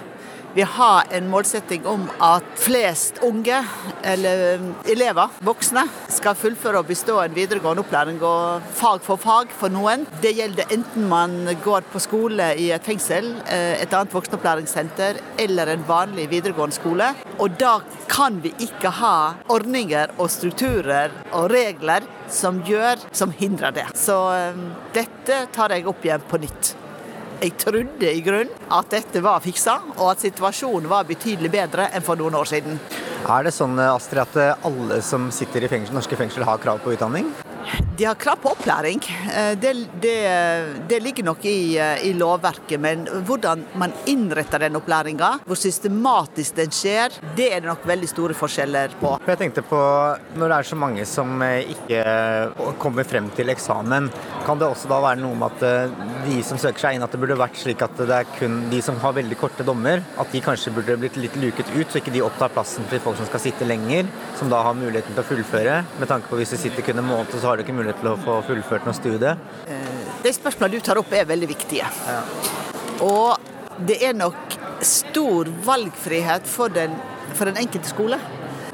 Vi 0.54 0.62
har 0.62 1.04
en 1.10 1.28
målsetting 1.30 1.84
om 1.86 2.08
at 2.18 2.46
flest 2.58 3.20
unge, 3.22 3.60
eller 4.02 4.58
elever, 4.90 5.30
voksne, 5.46 5.84
skal 6.10 6.34
fullføre 6.34 6.80
og 6.82 6.88
bestå 6.88 7.20
en 7.22 7.36
videregående 7.36 7.84
opplæring, 7.84 8.18
og 8.26 8.66
fag 8.74 8.98
for 9.06 9.20
fag 9.22 9.54
for 9.54 9.70
noen. 9.70 10.08
Det 10.22 10.34
gjelder 10.34 10.74
enten 10.74 11.06
man 11.10 11.36
går 11.62 11.86
på 11.92 12.02
skole 12.02 12.50
i 12.58 12.72
et 12.74 12.82
fengsel, 12.82 13.30
eh, 13.46 13.78
et 13.78 13.94
annet 13.94 14.14
voksenopplæringssenter, 14.16 15.22
eller 15.38 15.70
en 15.70 15.86
vanlig 15.86 16.26
videregående 16.34 16.74
skole. 16.74 17.12
Og 17.38 17.54
da 17.60 17.78
kan 18.10 18.42
vi 18.42 18.50
ikke 18.58 18.90
ha 18.98 19.16
ordninger 19.46 20.16
og 20.18 20.34
strukturer 20.34 21.14
og 21.30 21.50
regler 21.54 22.02
som 22.26 22.58
gjør, 22.66 23.06
som 23.12 23.30
hindrer 23.30 23.70
det. 23.70 23.86
Så 23.94 24.18
um, 24.50 24.70
dette 24.94 25.44
tar 25.54 25.70
jeg 25.70 25.86
opp 25.86 26.02
igjen 26.04 26.26
på 26.26 26.42
nytt. 26.42 26.74
Jeg 27.40 27.54
trodde 27.56 28.04
i 28.04 28.20
grunn 28.20 28.50
at 28.68 28.90
dette 28.92 29.22
var 29.24 29.40
fiksa, 29.40 29.78
og 29.96 30.10
at 30.10 30.20
situasjonen 30.20 30.90
var 30.90 31.06
betydelig 31.08 31.48
bedre 31.54 31.86
enn 31.96 32.04
for 32.04 32.20
noen 32.20 32.36
år 32.36 32.50
siden. 32.50 32.76
Er 33.24 33.46
det 33.46 33.54
sånn 33.56 33.80
Astrid, 33.80 34.20
at 34.26 34.66
alle 34.68 35.00
som 35.04 35.30
sitter 35.32 35.64
i 35.64 35.70
fengsel, 35.72 35.96
norske 35.96 36.18
fengsel 36.20 36.44
har 36.44 36.60
krav 36.60 36.82
på 36.84 36.92
utdanning? 36.92 37.32
De 38.00 38.06
har 38.06 38.14
krav 38.16 38.38
på 38.40 38.48
opplæring. 38.48 39.00
Eh, 39.36 39.58
Det, 39.60 39.72
det, 40.00 40.16
det 40.88 41.00
ligger 41.02 41.24
nok 41.26 41.44
i, 41.44 41.76
eh, 41.76 42.06
i 42.08 42.12
lovverket, 42.16 42.80
men 42.80 43.02
hvordan 43.28 43.60
man 43.76 43.92
innretter 44.08 44.62
den 44.62 44.78
opplæringa, 44.78 45.28
hvor 45.44 45.58
systematisk 45.60 46.56
den 46.56 46.72
skjer, 46.72 47.12
det 47.36 47.50
er 47.52 47.60
det 47.60 47.68
nok 47.68 47.84
veldig 47.84 48.08
store 48.08 48.36
forskjeller 48.38 48.94
på. 49.02 49.10
Jeg 49.28 49.40
tenkte 49.42 49.64
på, 49.68 49.80
Når 50.40 50.48
det 50.48 50.56
er 50.56 50.68
så 50.70 50.78
mange 50.80 51.04
som 51.04 51.42
eh, 51.44 51.74
ikke 51.74 52.00
kommer 52.80 53.04
frem 53.04 53.28
til 53.36 53.52
eksamen, 53.52 54.08
kan 54.46 54.58
det 54.58 54.70
også 54.70 54.88
da 54.88 55.02
være 55.04 55.20
noe 55.20 55.36
med 55.36 55.60
at 55.60 55.92
de 56.24 56.40
som 56.46 56.56
søker 56.56 56.86
seg 56.86 56.96
inn, 56.96 57.04
at 57.04 57.12
det 57.12 57.20
burde 57.20 57.36
vært 57.36 57.60
slik 57.60 57.84
at 57.84 58.00
det 58.00 58.16
er 58.22 58.32
kun 58.38 58.70
de 58.72 58.80
som 58.80 58.96
har 59.04 59.12
veldig 59.18 59.36
korte 59.36 59.66
dommer, 59.66 60.00
at 60.16 60.32
de 60.32 60.40
kanskje 60.40 60.72
burde 60.72 60.96
blitt 60.96 61.20
litt 61.20 61.36
luket 61.36 61.68
ut, 61.76 61.92
så 61.92 62.00
ikke 62.00 62.16
de 62.16 62.24
opptar 62.24 62.48
plassen 62.56 62.88
til 62.88 63.04
folk 63.04 63.20
som 63.20 63.28
skal 63.28 63.44
sitte 63.44 63.68
lenger, 63.68 64.08
som 64.40 64.48
da 64.48 64.64
har 64.64 64.78
muligheten 64.80 65.12
til 65.12 65.20
å 65.20 65.28
fullføre? 65.34 65.82
Med 66.00 66.08
tanke 66.08 66.32
på 66.32 66.40
hvis 66.40 66.56
de 66.56 66.62
sitter 66.64 66.88
kun 66.88 67.04
en 67.04 67.10
måned, 67.12 67.36
så 67.36 67.44
har 67.50 67.60
du 67.60 67.66
ikke 67.66 67.76
mulighet 67.76 67.89
til 67.98 68.12
å 68.12 68.16
få 68.20 68.40
fullført 68.48 68.86
noe 68.88 68.96
studie. 68.96 69.34
De 70.22 70.32
spørsmålene 70.36 70.80
du 70.80 70.86
tar 70.86 71.00
opp 71.00 71.12
er 71.16 71.28
veldig 71.28 71.48
viktige. 71.50 71.88
Og 73.04 73.80
det 73.86 74.00
er 74.04 74.16
nok 74.16 74.58
stor 74.84 75.48
valgfrihet 75.64 76.46
for 76.48 76.72
den, 76.72 76.94
for 77.34 77.48
den 77.48 77.60
enkelte 77.60 77.88
skole 77.88 78.20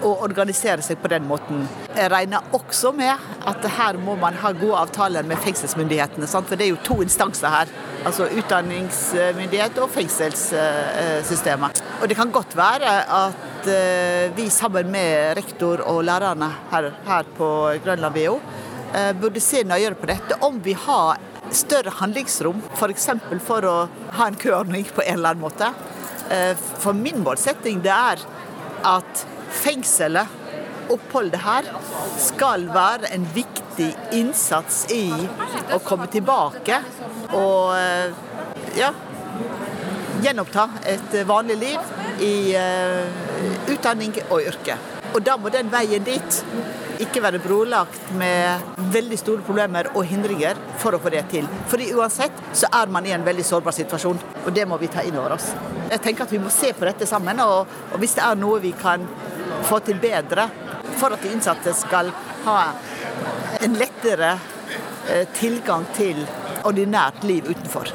å 0.05 0.13
organisere 0.25 0.85
seg 0.85 1.01
på 1.01 1.11
den 1.13 1.27
måten. 1.29 1.65
Jeg 1.97 2.11
regner 2.13 2.45
også 2.57 2.93
med 2.97 3.17
at 3.49 3.67
her 3.79 3.99
må 4.03 4.17
man 4.21 4.37
ha 4.43 4.53
gode 4.57 4.83
avtaler 4.85 5.27
med 5.27 5.41
fengselsmyndighetene. 5.45 6.29
Sant? 6.31 6.49
For 6.51 6.59
det 6.59 6.67
er 6.67 6.75
jo 6.75 6.83
to 6.85 6.99
instanser 7.05 7.53
her. 7.53 7.73
Altså 8.07 8.29
utdanningsmyndighet 8.29 9.81
og 9.83 9.91
fengselssystemet. 9.95 11.83
Og 12.01 12.11
det 12.11 12.19
kan 12.19 12.33
godt 12.35 12.57
være 12.59 12.93
at 13.23 13.71
eh, 13.73 14.37
vi 14.37 14.51
sammen 14.53 14.93
med 14.93 15.37
rektor 15.39 15.83
og 15.89 16.05
lærerne 16.07 16.51
her, 16.73 16.93
her 17.07 17.35
på 17.39 17.49
Grønland 17.85 18.15
VO 18.19 18.37
eh, 18.37 18.66
burde 19.21 19.41
se 19.43 19.61
nøyere 19.67 19.97
på 19.99 20.09
dette. 20.09 20.37
Om 20.47 20.61
vi 20.65 20.73
har 20.87 21.19
større 21.55 21.93
handlingsrom, 22.01 22.63
f.eks. 22.75 23.07
For, 23.29 23.43
for 23.49 23.69
å 23.69 23.77
ha 24.19 24.29
en 24.29 24.39
køordning 24.41 24.87
på 24.95 25.05
en 25.05 25.19
eller 25.19 25.35
annen 25.35 25.45
måte. 25.45 25.71
Eh, 26.31 26.57
For 26.83 26.97
min 26.97 27.23
målsetting 27.25 27.83
det 27.85 27.95
er 27.95 28.23
at 28.87 29.27
fengselet, 29.63 30.43
oppholdet 30.93 31.43
her, 31.43 31.69
skal 32.23 32.69
være 32.71 33.11
en 33.15 33.27
viktig 33.35 33.89
innsats 34.15 34.85
i 34.95 35.11
å 35.75 35.81
komme 35.83 36.07
tilbake 36.11 36.79
og 37.35 37.75
eh, 37.75 38.15
ja, 38.79 38.93
gjenoppta 40.23 40.69
et 40.87 41.17
vanlig 41.27 41.59
liv 41.63 42.23
i 42.23 42.35
eh, 42.59 43.25
utdanning 43.75 44.15
og 44.29 44.47
yrke. 44.47 44.79
Og 45.15 45.23
da 45.27 45.37
må 45.41 45.51
den 45.55 45.71
veien 45.73 46.07
dit 46.07 46.43
ikke 47.03 47.23
være 47.25 47.41
brolagt 47.43 48.11
med 48.19 48.81
veldig 48.95 49.19
store 49.21 49.45
problemer 49.47 49.91
og 49.95 50.07
hindringer 50.09 50.59
for 50.81 50.97
å 50.97 51.01
få 51.03 51.13
det 51.15 51.25
til. 51.33 51.49
Fordi 51.71 51.91
uansett 51.97 52.43
så 52.57 52.71
er 52.81 52.93
man 52.93 53.07
i 53.07 53.15
en 53.17 53.25
veldig 53.27 53.45
sårbar 53.47 53.77
situasjon, 53.77 54.21
og 54.45 54.51
det 54.55 54.67
må 54.69 54.79
vi 54.81 54.91
ta 54.93 55.05
inn 55.07 55.19
over 55.19 55.37
oss. 55.37 55.51
Jeg 55.91 56.03
tenker 56.05 56.27
at 56.27 56.35
vi 56.35 56.43
må 56.43 56.53
se 56.53 56.73
på 56.77 56.87
dette 56.89 57.09
sammen, 57.09 57.41
og, 57.45 57.79
og 57.93 58.03
hvis 58.03 58.17
det 58.19 58.25
er 58.27 58.41
noe 58.41 58.63
vi 58.65 58.73
kan 58.77 59.05
få 59.67 59.81
til 59.87 60.01
bedre 60.03 60.49
for 60.97 61.15
at 61.15 61.23
de 61.23 61.33
innsatte 61.35 61.75
skal 61.77 62.13
ha 62.47 62.59
en 63.65 63.77
lettere 63.79 64.37
eh, 65.11 65.27
tilgang 65.37 65.87
til 65.97 66.23
ordinært 66.67 67.25
liv 67.27 67.51
utenfor. 67.51 67.93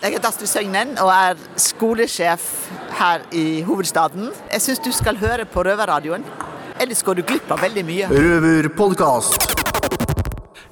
Jeg 0.00 0.14
heter 0.14 0.30
Astrid 0.30 0.48
Søgnen 0.48 0.94
og 1.02 1.10
er 1.12 1.40
skolesjef 1.60 2.44
her 2.96 3.24
i 3.36 3.60
hovedstaden. 3.68 4.30
Jeg 4.52 4.64
syns 4.64 4.80
du 4.84 4.88
skal 4.96 5.20
høre 5.20 5.44
på 5.44 5.64
Røverradioen. 5.66 6.24
Ellers 6.80 7.02
går 7.04 7.18
du 7.20 7.22
glipp 7.28 7.50
av 7.52 7.60
veldig 7.60 7.82
mye. 7.84 8.06
Røverpodkast. 8.08 9.50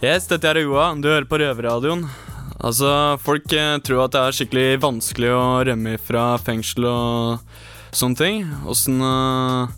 Yes, 0.01 0.25
dette 0.31 0.49
er 0.49 0.63
Joa. 0.63 0.95
Du 0.97 1.11
hører 1.11 1.27
på 1.29 1.37
Røverradioen. 1.43 2.07
Altså, 2.65 2.91
folk 3.21 3.53
eh, 3.53 3.75
tror 3.85 4.07
at 4.07 4.15
det 4.15 4.23
er 4.23 4.39
skikkelig 4.39 4.69
vanskelig 4.81 5.35
å 5.37 5.43
rømme 5.69 5.99
fra 6.01 6.31
fengsel 6.41 6.89
og 6.89 7.45
sånne 7.93 8.19
ting. 8.23 8.49
Åssen 8.73 9.05
eh, 9.05 9.77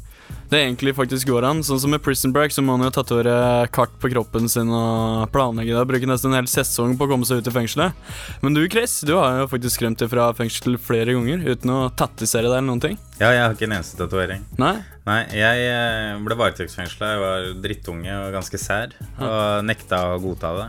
det 0.51 0.61
egentlig 0.65 0.95
faktisk 0.97 1.29
går 1.33 1.49
an. 1.49 1.65
Sånn 1.67 1.83
som 1.83 1.93
med 1.95 2.03
Prison 2.03 2.33
Break, 2.35 2.55
så 2.55 2.63
må 2.63 2.79
man 2.79 2.87
jo 2.87 2.95
tatovere 2.95 3.67
kart 3.75 3.93
på 4.03 4.11
kroppen 4.15 4.47
sin 4.51 4.71
og 4.71 5.27
planlegge 5.35 5.75
det. 5.75 5.85
Bruke 5.91 6.09
nesten 6.11 6.31
en 6.31 6.41
hel 6.41 6.51
sesong 6.51 6.95
på 6.99 7.07
å 7.07 7.13
komme 7.13 7.27
seg 7.27 7.43
ut 7.43 7.51
i 7.51 7.55
fengselet. 7.55 8.07
Men 8.43 8.55
du, 8.55 8.63
Chris, 8.71 9.01
du 9.07 9.17
har 9.19 9.43
jo 9.43 9.51
faktisk 9.51 9.81
skremt 9.81 10.03
deg 10.03 10.11
fra 10.15 10.31
fengsel 10.39 10.79
flere 10.79 11.15
ganger 11.19 11.43
uten 11.47 11.75
å 11.75 11.85
tattisere 11.91 12.49
deg 12.49 12.57
eller 12.61 12.71
noen 12.71 12.87
ting. 12.87 12.99
Ja, 13.21 13.35
jeg 13.35 13.45
har 13.45 13.55
ikke 13.59 13.67
en 13.71 13.79
eneste 13.81 13.99
tatovering. 13.99 14.47
Nei? 14.59 14.77
Nei, 15.09 15.21
jeg 15.33 15.65
eh, 15.65 16.19
ble 16.25 16.37
varetektsfengsla. 16.37 17.15
Jeg 17.15 17.23
var 17.23 17.49
drittunge 17.65 18.13
og 18.27 18.37
ganske 18.37 18.61
sær. 18.61 18.95
Og 19.17 19.65
nekta 19.65 20.03
å 20.13 20.21
godta 20.23 20.53
det. 20.59 20.69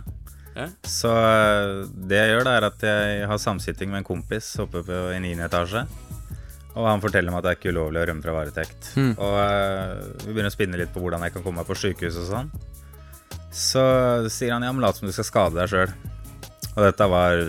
Ja. 0.56 0.67
Så 0.88 1.12
eh, 1.12 1.84
det 2.08 2.20
jeg 2.20 2.34
gjør, 2.34 2.48
da 2.48 2.56
er 2.58 2.67
at 2.70 2.86
jeg 2.88 3.28
har 3.32 3.41
samsitting 3.41 3.91
med 3.91 4.02
en 4.02 4.08
kompis 4.08 4.54
oppe 4.63 4.84
på 4.88 5.04
i 5.15 5.20
9. 5.24 5.36
etasje. 5.48 5.86
Og 6.72 6.88
han 6.88 7.04
forteller 7.04 7.34
meg 7.34 7.41
at 7.41 7.46
det 7.46 7.52
er 7.52 7.60
ikke 7.60 7.74
ulovlig 7.76 8.00
å 8.00 8.06
rømme 8.08 8.24
fra 8.24 8.36
varetekt. 8.36 8.94
Mm. 8.96 9.13
Og 9.17 9.38
eh, 9.44 9.96
vi 10.24 10.32
begynner 10.32 10.52
å 10.52 10.56
spinne 10.56 10.80
litt 10.80 10.94
på 10.96 11.04
hvordan 11.04 11.28
jeg 11.28 11.36
kan 11.36 11.44
komme 11.44 11.62
meg 11.62 11.67
på 11.67 11.80
sykehus 11.82 12.20
og 12.24 12.30
sånn. 12.32 12.52
Så 13.52 13.84
sier 14.32 14.56
han 14.56 14.63
ja, 14.63 14.72
men 14.72 14.84
lat 14.84 14.96
som 14.96 15.10
du 15.10 15.15
skal 15.15 15.28
skade 15.28 15.60
deg 15.60 15.72
sjøl. 15.72 15.91
Og 16.72 16.86
dette 16.88 17.08
var 17.12 17.41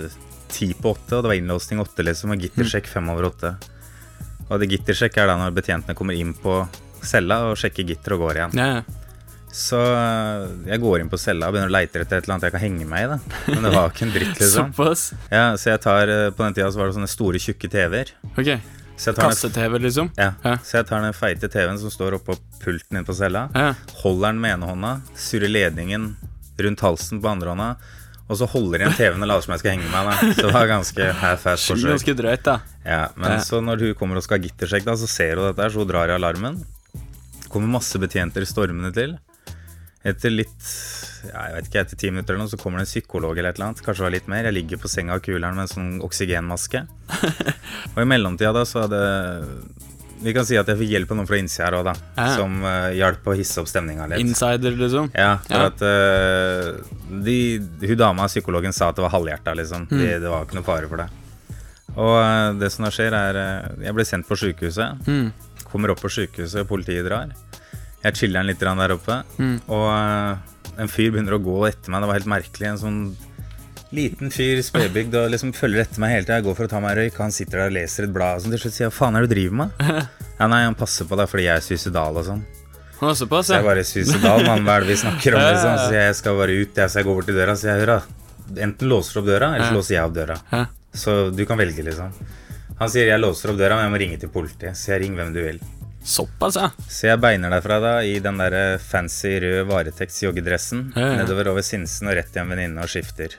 ti 0.53 0.73
på 0.75 0.97
åtte, 0.97 1.14
og 1.14 1.23
det 1.23 1.31
var 1.31 1.38
innlåsning 1.38 1.81
åtte, 1.83 2.05
liksom, 2.05 2.35
og 2.35 2.42
gittersjekk 2.42 2.90
fem 2.90 3.07
over 3.12 3.31
åtte. 3.31 3.55
Og 4.53 4.61
det 4.61 4.69
gittersjekk 4.75 5.17
er 5.23 5.31
da 5.33 5.38
når 5.41 5.55
betjentene 5.57 5.97
kommer 5.97 6.19
inn 6.19 6.35
på 6.37 6.59
cella 7.03 7.41
og 7.51 7.57
sjekker 7.59 7.87
gitter 7.88 8.15
og 8.19 8.27
går 8.27 8.38
igjen. 8.43 8.59
Ja, 8.61 8.67
ja. 8.79 8.83
Så 9.53 9.77
øh, 9.77 10.45
jeg 10.71 10.81
går 10.81 11.03
inn 11.03 11.11
på 11.12 11.19
cella 11.21 11.49
og 11.51 11.53
begynner 11.57 11.69
å 11.69 11.75
leite 11.75 12.01
etter 12.01 12.21
et 12.21 12.25
eller 12.25 12.38
annet 12.38 12.47
jeg 12.47 12.55
kan 12.55 12.62
henge 12.62 12.87
meg 12.88 13.03
i. 13.05 13.09
da 13.11 13.19
Men 13.53 13.67
det 13.67 13.73
var 13.75 13.91
ikke 13.93 14.07
en 14.07 14.12
dritt, 14.15 14.38
liksom. 14.41 14.71
Såpass? 14.73 15.03
Ja, 15.33 15.43
Så 15.61 15.73
jeg 15.75 15.83
tar 15.85 16.09
øh, 16.09 16.29
På 16.33 16.47
den 16.47 16.55
tida 16.57 16.71
så 16.73 16.81
var 16.81 16.88
det 16.88 16.97
sånne 16.97 17.11
store, 17.12 17.41
tjukke 17.43 17.69
TV-er. 17.75 18.15
Ok. 18.33 18.49
Så 18.97 19.11
jeg 19.11 19.17
tar 19.19 19.27
den- 19.27 19.35
Kasse-TV, 19.35 19.79
liksom? 19.83 20.09
Ja. 20.17 20.31
Så 20.65 20.79
jeg 20.79 20.87
tar 20.88 21.05
den 21.05 21.17
feite 21.17 21.49
TV-en 21.53 21.81
som 21.83 21.93
står 21.93 22.17
oppå 22.21 22.37
pulten 22.62 22.97
inne 22.97 23.05
på 23.09 23.17
cella, 23.19 23.49
Ja. 23.57 23.73
holder 24.05 24.29
den 24.33 24.41
med 24.41 24.55
ene 24.57 24.69
hånda, 24.71 24.93
surrer 25.19 25.51
ledningen 25.53 26.15
rundt 26.62 26.81
halsen 26.85 27.21
på 27.25 27.29
andre 27.33 27.53
hånda, 27.53 27.69
og 28.28 28.38
så 28.38 28.46
holder 28.48 28.85
igjen 28.85 28.94
TV-en 28.96 29.24
og 29.26 29.28
later 29.32 29.44
som 29.46 29.52
jeg 29.56 29.62
skal 29.64 29.74
henge 29.74 29.90
meg. 29.92 30.06
da 30.08 30.32
Så 30.37 30.46
det 30.46 30.52
var 30.54 30.70
ganske 30.70 31.08
half-ass 31.22 31.66
forsøk. 31.72 31.90
Ganske 31.94 32.14
drøyt, 32.16 32.44
da. 32.46 32.54
Ja, 32.87 33.02
men 33.16 33.35
Ja. 33.37 33.40
så 33.44 33.61
når 33.64 33.82
hun 33.88 33.94
kommer 33.98 34.16
og 34.16 34.24
skal 34.24 34.38
ha 34.38 34.46
gittersjekk, 34.46 34.87
da, 34.88 34.94
så 34.96 35.08
ser 35.11 35.37
hun 35.37 35.50
dette 35.50 35.62
her, 35.66 35.74
så 35.74 35.82
hun 35.82 35.90
drar 35.90 36.08
i 36.08 36.16
alarmen. 36.16 36.62
Kommer 37.52 37.68
masse 37.78 37.98
betjenter 38.00 38.46
stormende 38.48 38.92
til. 38.96 39.18
Etter 40.04 40.32
litt 40.32 40.70
ja, 41.22 41.42
jeg 41.46 41.54
vet 41.54 41.66
ikke, 41.68 41.82
etter 41.85 41.98
ti 42.00 42.08
minutter 42.11 42.35
eller 42.35 42.48
noe, 42.48 42.50
så 42.50 42.58
kommer 42.58 42.80
det 42.80 42.88
en 42.88 42.90
psykolog 42.90 43.37
eller 43.38 43.52
et 43.52 43.58
eller 43.61 43.68
annet. 43.70 43.82
Kanskje 43.85 44.02
det 44.02 44.06
var 44.08 44.14
litt 44.16 44.30
mer. 44.32 44.48
Jeg 44.48 44.56
ligger 44.56 44.80
på 44.82 44.90
senga 44.90 45.14
av 45.14 45.20
kuleren 45.22 45.54
med 45.54 45.68
en 45.68 45.70
sånn 45.70 45.92
oksygenmaske. 46.02 46.80
og 47.94 48.00
i 48.02 48.08
mellomtida 48.11 48.50
da, 48.56 48.64
så 48.66 48.82
hadde 48.88 49.02
Vi 50.22 50.32
kan 50.37 50.46
si 50.46 50.56
at 50.58 50.68
jeg 50.70 50.78
fikk 50.78 50.92
hjelp 50.94 51.12
av 51.12 51.18
noen 51.18 51.28
fra 51.28 51.38
innsida 51.40 51.64
her 51.66 51.76
òg, 51.80 51.87
da. 51.88 51.94
Ja. 52.16 52.26
Som 52.38 52.61
uh, 52.62 52.90
hjalp 52.94 53.26
å 53.26 53.35
hisse 53.38 53.62
opp 53.62 53.70
stemninga 53.70 54.06
litt. 54.12 54.22
Insider, 54.22 54.76
liksom? 54.78 55.11
Ja, 55.18 55.32
for 55.46 55.64
Ja. 55.64 55.70
at 55.72 55.82
uh, 55.82 57.18
de, 57.26 57.37
hun 57.88 57.98
dama, 57.98 58.28
psykologen, 58.30 58.74
sa 58.76 58.90
at 58.92 59.00
det 59.00 59.06
var 59.06 59.14
halvhjerta, 59.16 59.54
liksom. 59.58 59.88
Mm. 59.90 59.98
Det, 59.98 60.12
det 60.22 60.30
var 60.32 60.46
ikke 60.46 60.61
noe 60.61 60.68
fare 60.68 60.90
for 60.90 61.02
det. 61.02 61.08
Og 61.96 62.14
uh, 62.16 62.52
det 62.61 62.70
som 62.72 62.87
da 62.87 62.92
skjer, 62.94 63.16
er 63.18 63.40
Jeg 63.82 63.96
ble 63.98 64.06
sendt 64.08 64.28
på 64.30 64.38
sjukehuset. 64.38 65.02
Mm. 65.11 65.32
Kommer 65.72 65.92
opp 65.94 66.04
på 66.04 66.12
sjukehuset, 66.12 66.68
politiet 66.68 67.04
drar. 67.08 67.35
Jeg 68.02 68.18
chiller'n 68.18 68.48
litt 68.48 68.62
der 68.62 68.94
oppe. 68.94 69.20
Mm. 69.38 69.58
Og 69.70 69.87
en 70.80 70.90
fyr 70.90 71.12
begynner 71.12 71.37
å 71.37 71.42
gå 71.42 71.58
etter 71.68 71.92
meg. 71.92 72.02
Det 72.02 72.11
var 72.11 72.18
helt 72.18 72.32
merkelig. 72.32 72.68
En 72.70 72.80
sånn 72.80 73.00
liten 73.92 74.33
fyr, 74.33 74.62
spedbygd, 74.64 75.14
og 75.20 75.31
liksom 75.35 75.52
følger 75.57 75.85
etter 75.85 76.00
meg 76.02 76.14
hele 76.14 76.24
tida. 76.26 76.38
Jeg 76.40 76.46
går 76.48 76.57
for 76.59 76.68
å 76.68 76.72
ta 76.72 76.81
meg 76.83 76.96
røyk, 76.98 77.20
han 77.20 77.35
sitter 77.35 77.62
der 77.62 77.70
og 77.70 77.76
leser 77.76 78.09
et 78.09 78.14
blad. 78.14 78.40
Og 78.40 78.44
sånn. 78.44 78.55
Til 78.55 78.62
slutt 78.64 78.76
sier 78.76 78.87
jeg 78.87 78.92
hva 78.92 78.98
faen 78.98 79.18
er 79.18 79.26
det 79.26 79.31
du 79.31 79.35
driver 79.37 79.61
med? 79.62 79.85
ja, 80.40 80.48
nei, 80.55 80.64
han 80.64 80.78
passer 80.78 81.09
på 81.09 81.18
deg 81.20 81.31
fordi 81.31 81.46
jeg 81.48 81.61
er 81.61 81.66
suicidal 81.66 82.20
og 82.20 82.26
sånn. 82.31 82.42
Å, 83.02 83.12
såpass, 83.18 83.48
Så 83.50 83.57
jeg 83.59 83.66
bare 83.66 83.83
suicidal, 83.87 84.44
mann, 84.46 84.62
hva 84.66 84.78
er 84.78 84.87
det 84.87 84.92
vi 84.92 84.98
snakker 85.02 85.35
om? 85.37 85.44
Liksom? 85.50 85.78
Så 85.87 85.96
jeg 85.98 86.18
skal 86.20 86.38
bare 86.38 86.59
ut, 86.61 86.76
jeg 86.83 86.92
så 86.92 87.00
jeg 87.00 87.09
går 87.09 87.18
bort 87.18 87.28
til 87.31 87.38
døra. 87.40 87.57
Så 87.59 87.68
jeg 87.68 87.83
hører 87.83 88.11
enten 88.68 88.88
låser 88.88 89.18
du 89.18 89.22
opp 89.22 89.31
døra, 89.33 89.52
eller 89.57 89.68
så 89.68 89.76
låser 89.78 89.96
jeg 89.96 90.09
opp 90.09 90.16
døra. 90.16 90.38
Så 90.92 91.16
du 91.33 91.44
kan 91.48 91.61
velge, 91.61 91.85
liksom. 91.87 92.12
Han 92.78 92.90
sier 92.92 93.09
jeg 93.09 93.20
låser 93.22 93.52
opp 93.52 93.59
døra, 93.61 93.78
men 93.78 93.87
jeg 93.88 93.94
må 93.94 94.00
ringe 94.02 94.18
til 94.22 94.33
politiet. 94.33 94.76
Så 94.78 94.92
jeg 94.92 95.05
ringer 95.05 95.22
hvem 95.22 95.33
du 95.35 95.40
vil. 95.44 95.61
Såpass, 96.05 96.59
ja. 96.59 96.68
Så 96.90 97.07
jeg 97.07 97.20
beiner 97.22 97.52
derfra 97.55 97.78
da 97.83 97.92
i 98.05 98.16
den 98.22 98.40
der 98.40 98.57
eh, 98.59 98.78
fancy 98.83 99.37
rød 99.42 99.68
varetektsjoggedressen 99.70 100.88
nedover 100.96 101.52
over 101.52 101.62
Sinsen 101.62 102.11
og 102.11 102.16
rett 102.18 102.33
til 102.35 102.42
en 102.42 102.50
venninne 102.50 102.83
og 102.83 102.90
skifter. 102.90 103.37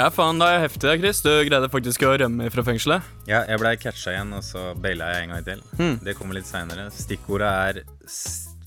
Ja, 0.00 0.06
faen, 0.08 0.38
da 0.40 0.46
er 0.48 0.54
jeg 0.54 0.62
heftig, 0.62 0.92
Chris. 1.02 1.18
Du 1.20 1.28
greide 1.44 1.68
faktisk 1.68 2.00
å 2.08 2.14
rømme 2.22 2.46
fra 2.48 2.62
fengselet. 2.64 3.04
Ja, 3.28 3.42
jeg 3.44 3.60
blei 3.60 3.74
catcha 3.76 4.14
igjen, 4.14 4.30
og 4.32 4.40
så 4.46 4.70
baila 4.80 5.10
jeg 5.12 5.26
en 5.26 5.34
gang 5.34 5.42
til. 5.44 5.60
Hmm. 5.76 5.98
Det 6.00 6.14
kommer 6.16 6.38
litt 6.38 6.48
seinere. 6.48 6.86
Stikkordet 6.96 7.50
er 7.50 7.82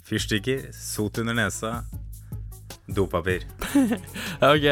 fyrstikker, 0.05 0.67
sot 0.77 1.17
under 1.23 1.33
nesa, 1.39 1.71
dopapir. 2.87 3.45
Ok. 4.43 4.65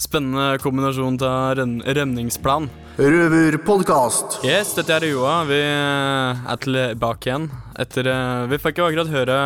Spennende 0.00 0.56
kombinasjon 0.62 1.18
av 1.26 1.56
ren- 1.58 1.82
rømningsplan. 1.84 2.70
Røverpodkast. 2.96 4.38
Yes, 4.46 4.72
dette 4.76 4.94
er 4.96 5.04
Joa. 5.10 5.42
Vi 5.48 5.58
eh, 5.60 6.40
er 6.52 6.60
tilbake 6.64 7.28
igjen. 7.30 7.48
Etter 7.80 8.08
eh, 8.10 8.46
Vi 8.50 8.58
fikk 8.62 8.80
jo 8.80 8.86
akkurat 8.88 9.10
høre 9.12 9.36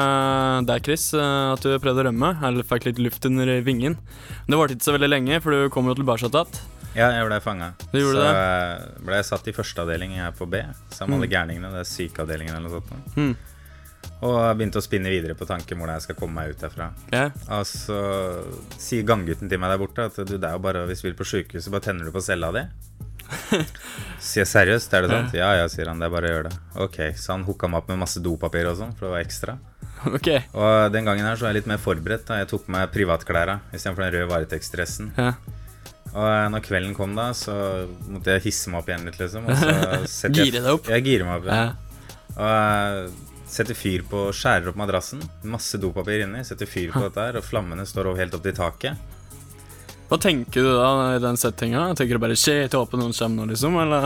deg, 0.68 0.84
Chris, 0.86 1.08
eh, 1.14 1.52
at 1.54 1.64
du 1.64 1.74
prøvde 1.82 2.04
å 2.04 2.06
rømme. 2.08 2.30
Eller 2.46 2.66
fikk 2.66 2.86
litt 2.90 3.02
luft 3.02 3.26
under 3.28 3.50
vingen. 3.66 3.98
Men 3.98 4.54
det 4.54 4.60
varte 4.60 4.76
ikke 4.78 4.88
så 4.88 4.94
veldig 4.96 5.10
lenge, 5.10 5.40
for 5.44 5.54
du 5.54 5.68
kom 5.74 5.90
jo 5.90 5.96
tilbake 5.98 6.28
igjen. 6.30 6.60
Ja, 6.94 7.08
jeg 7.16 7.26
ble 7.26 7.40
fanga. 7.42 7.72
Så 7.90 8.12
det? 8.14 8.28
eh, 8.30 8.84
ble 9.02 9.18
jeg 9.18 9.26
satt 9.32 9.48
i 9.50 9.56
førsteavdeling 9.56 10.14
her 10.20 10.30
på 10.38 10.46
B, 10.46 10.60
sammen 10.94 11.18
med 11.18 11.24
alle 11.24 11.30
Mm. 11.30 11.34
gærningene. 11.34 11.72
Det 11.74 11.82
er 11.82 11.90
sykeavdelingen 11.90 12.54
eller 12.54 12.68
noe 12.70 12.78
sånt. 12.78 13.16
Mm. 13.18 13.34
Og 14.24 14.34
jeg 14.40 14.56
begynte 14.56 14.80
å 14.80 14.84
spinne 14.84 15.10
videre 15.12 15.36
på 15.36 15.44
tanken 15.48 15.76
hvordan 15.76 15.98
jeg 15.98 16.06
skal 16.06 16.16
komme 16.16 16.38
meg 16.40 16.54
ut 16.54 16.62
derfra. 16.64 16.86
Ja. 17.12 17.26
Og 17.58 17.66
så 17.68 17.98
sier 18.80 19.04
ganggutten 19.04 19.50
til 19.52 19.60
meg 19.60 19.74
der 19.74 19.80
borte 19.82 20.06
at 20.08 20.16
du, 20.16 20.36
det 20.38 20.48
er 20.48 20.56
jo 20.56 20.62
bare 20.64 20.86
hvis 20.88 21.04
du 21.04 21.10
vil 21.10 21.18
på 21.18 21.26
sjukehuset, 21.28 21.68
bare 21.74 21.84
tenner 21.90 22.08
du 22.08 22.14
på 22.14 22.22
cella 22.24 22.48
di. 22.56 22.64
Sier 24.24 24.42
jeg 24.44 24.50
seriøst, 24.50 24.94
er 24.96 25.04
det 25.04 25.10
sant? 25.12 25.36
Ja 25.36 25.50
ja, 25.58 25.68
sier 25.72 25.88
han. 25.90 26.00
Det 26.00 26.08
er 26.08 26.12
bare 26.12 26.28
å 26.28 26.34
gjøre 26.34 26.50
det. 26.52 26.58
Ok, 26.84 26.98
Så 27.20 27.32
han 27.34 27.44
hooka 27.48 27.68
meg 27.72 27.82
opp 27.82 27.92
med 27.92 28.00
masse 28.04 28.20
dopapir 28.24 28.68
og 28.70 28.78
sånn, 28.80 28.92
for 28.96 29.08
det 29.08 29.14
var 29.16 29.24
ekstra. 29.26 29.58
Ok. 30.04 30.26
Og 30.58 30.92
den 30.92 31.06
gangen 31.08 31.24
her 31.24 31.38
så 31.38 31.46
var 31.46 31.54
jeg 31.54 31.62
litt 31.62 31.68
mer 31.70 31.78
forberedt. 31.80 32.26
da 32.28 32.40
Jeg 32.42 32.50
tok 32.50 32.66
på 32.66 32.72
meg 32.74 32.90
privatklæra 32.92 33.54
istedenfor 33.72 34.04
den 34.04 34.12
røde 34.12 34.28
varetektsdressen. 34.28 35.12
Ja. 35.16 35.30
Og 36.14 36.26
eh, 36.28 36.48
når 36.52 36.64
kvelden 36.66 36.92
kom, 36.98 37.14
da, 37.16 37.30
så 37.36 37.54
måtte 38.12 38.34
jeg 38.36 38.44
hisse 38.50 38.68
meg 38.72 38.82
opp 38.82 38.90
igjen 38.90 39.06
litt, 39.08 39.16
liksom. 39.22 39.48
Og 39.48 40.04
så 40.10 40.28
Gire 40.34 40.60
deg 40.60 40.68
opp? 40.74 40.90
Jeg 40.92 41.06
girer 41.08 41.28
meg 41.30 41.40
opp, 41.40 41.48
ja. 41.48 41.62
Ja. 41.62 42.34
Og 42.34 42.50
jeg 42.52 43.33
setter 43.54 43.76
fyr 43.78 44.02
på 44.10 44.26
Skjærer 44.34 44.72
opp 44.72 44.78
madrassen. 44.80 45.20
Masse 45.46 45.78
dopapir 45.78 46.24
inni. 46.26 46.42
Setter 46.46 46.66
fyr 46.66 46.90
på 46.94 47.04
dette 47.06 47.22
her, 47.28 47.38
og 47.38 47.44
flammene 47.46 47.86
står 47.86 48.10
over 48.10 48.18
helt 48.24 48.34
opp 48.34 48.42
til 48.46 48.56
taket. 48.56 49.12
Hva 50.04 50.18
tenker 50.20 50.60
du 50.66 50.68
da 50.76 50.88
i 51.16 51.20
den 51.22 51.38
settinga? 51.40 51.86
Tenker 51.96 52.18
du 52.18 52.22
bare 52.22 52.36
'shit, 52.36 52.68
jeg 52.68 52.76
håper 52.76 52.98
noen 53.00 53.14
kommer 53.16 53.46
nå', 53.46 53.50
liksom? 53.54 53.78
Eller? 53.80 54.04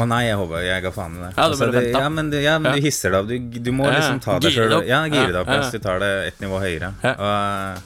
Å 0.00 0.06
nei, 0.08 0.22
jeg 0.24 0.38
håper 0.40 0.62
jeg 0.64 0.82
ga 0.86 0.90
faen 0.94 1.16
i 1.18 1.20
det. 1.20 1.30
Ja, 1.36 1.48
bare 1.50 1.72
venter. 1.74 2.00
ja, 2.00 2.08
men, 2.08 2.30
ja, 2.32 2.54
men 2.58 2.70
Ja. 2.72 2.76
du 2.80 2.86
hisser 2.86 3.10
deg 3.12 3.20
opp. 3.20 3.28
Du, 3.28 3.58
du 3.60 3.72
må 3.72 3.84
liksom 3.90 4.20
ta 4.24 4.38
deg 4.38 4.52
sjøl. 4.56 4.86
Ja, 4.88 5.02
gire 5.06 5.32
deg 5.32 5.40
opp. 5.42 5.64
Så 5.68 5.72
du 5.72 5.78
tar 5.84 5.98
det 6.00 6.12
ett 6.28 6.40
nivå 6.40 6.58
høyere. 6.64 6.94
Og 7.04 7.28
eh, 7.28 7.82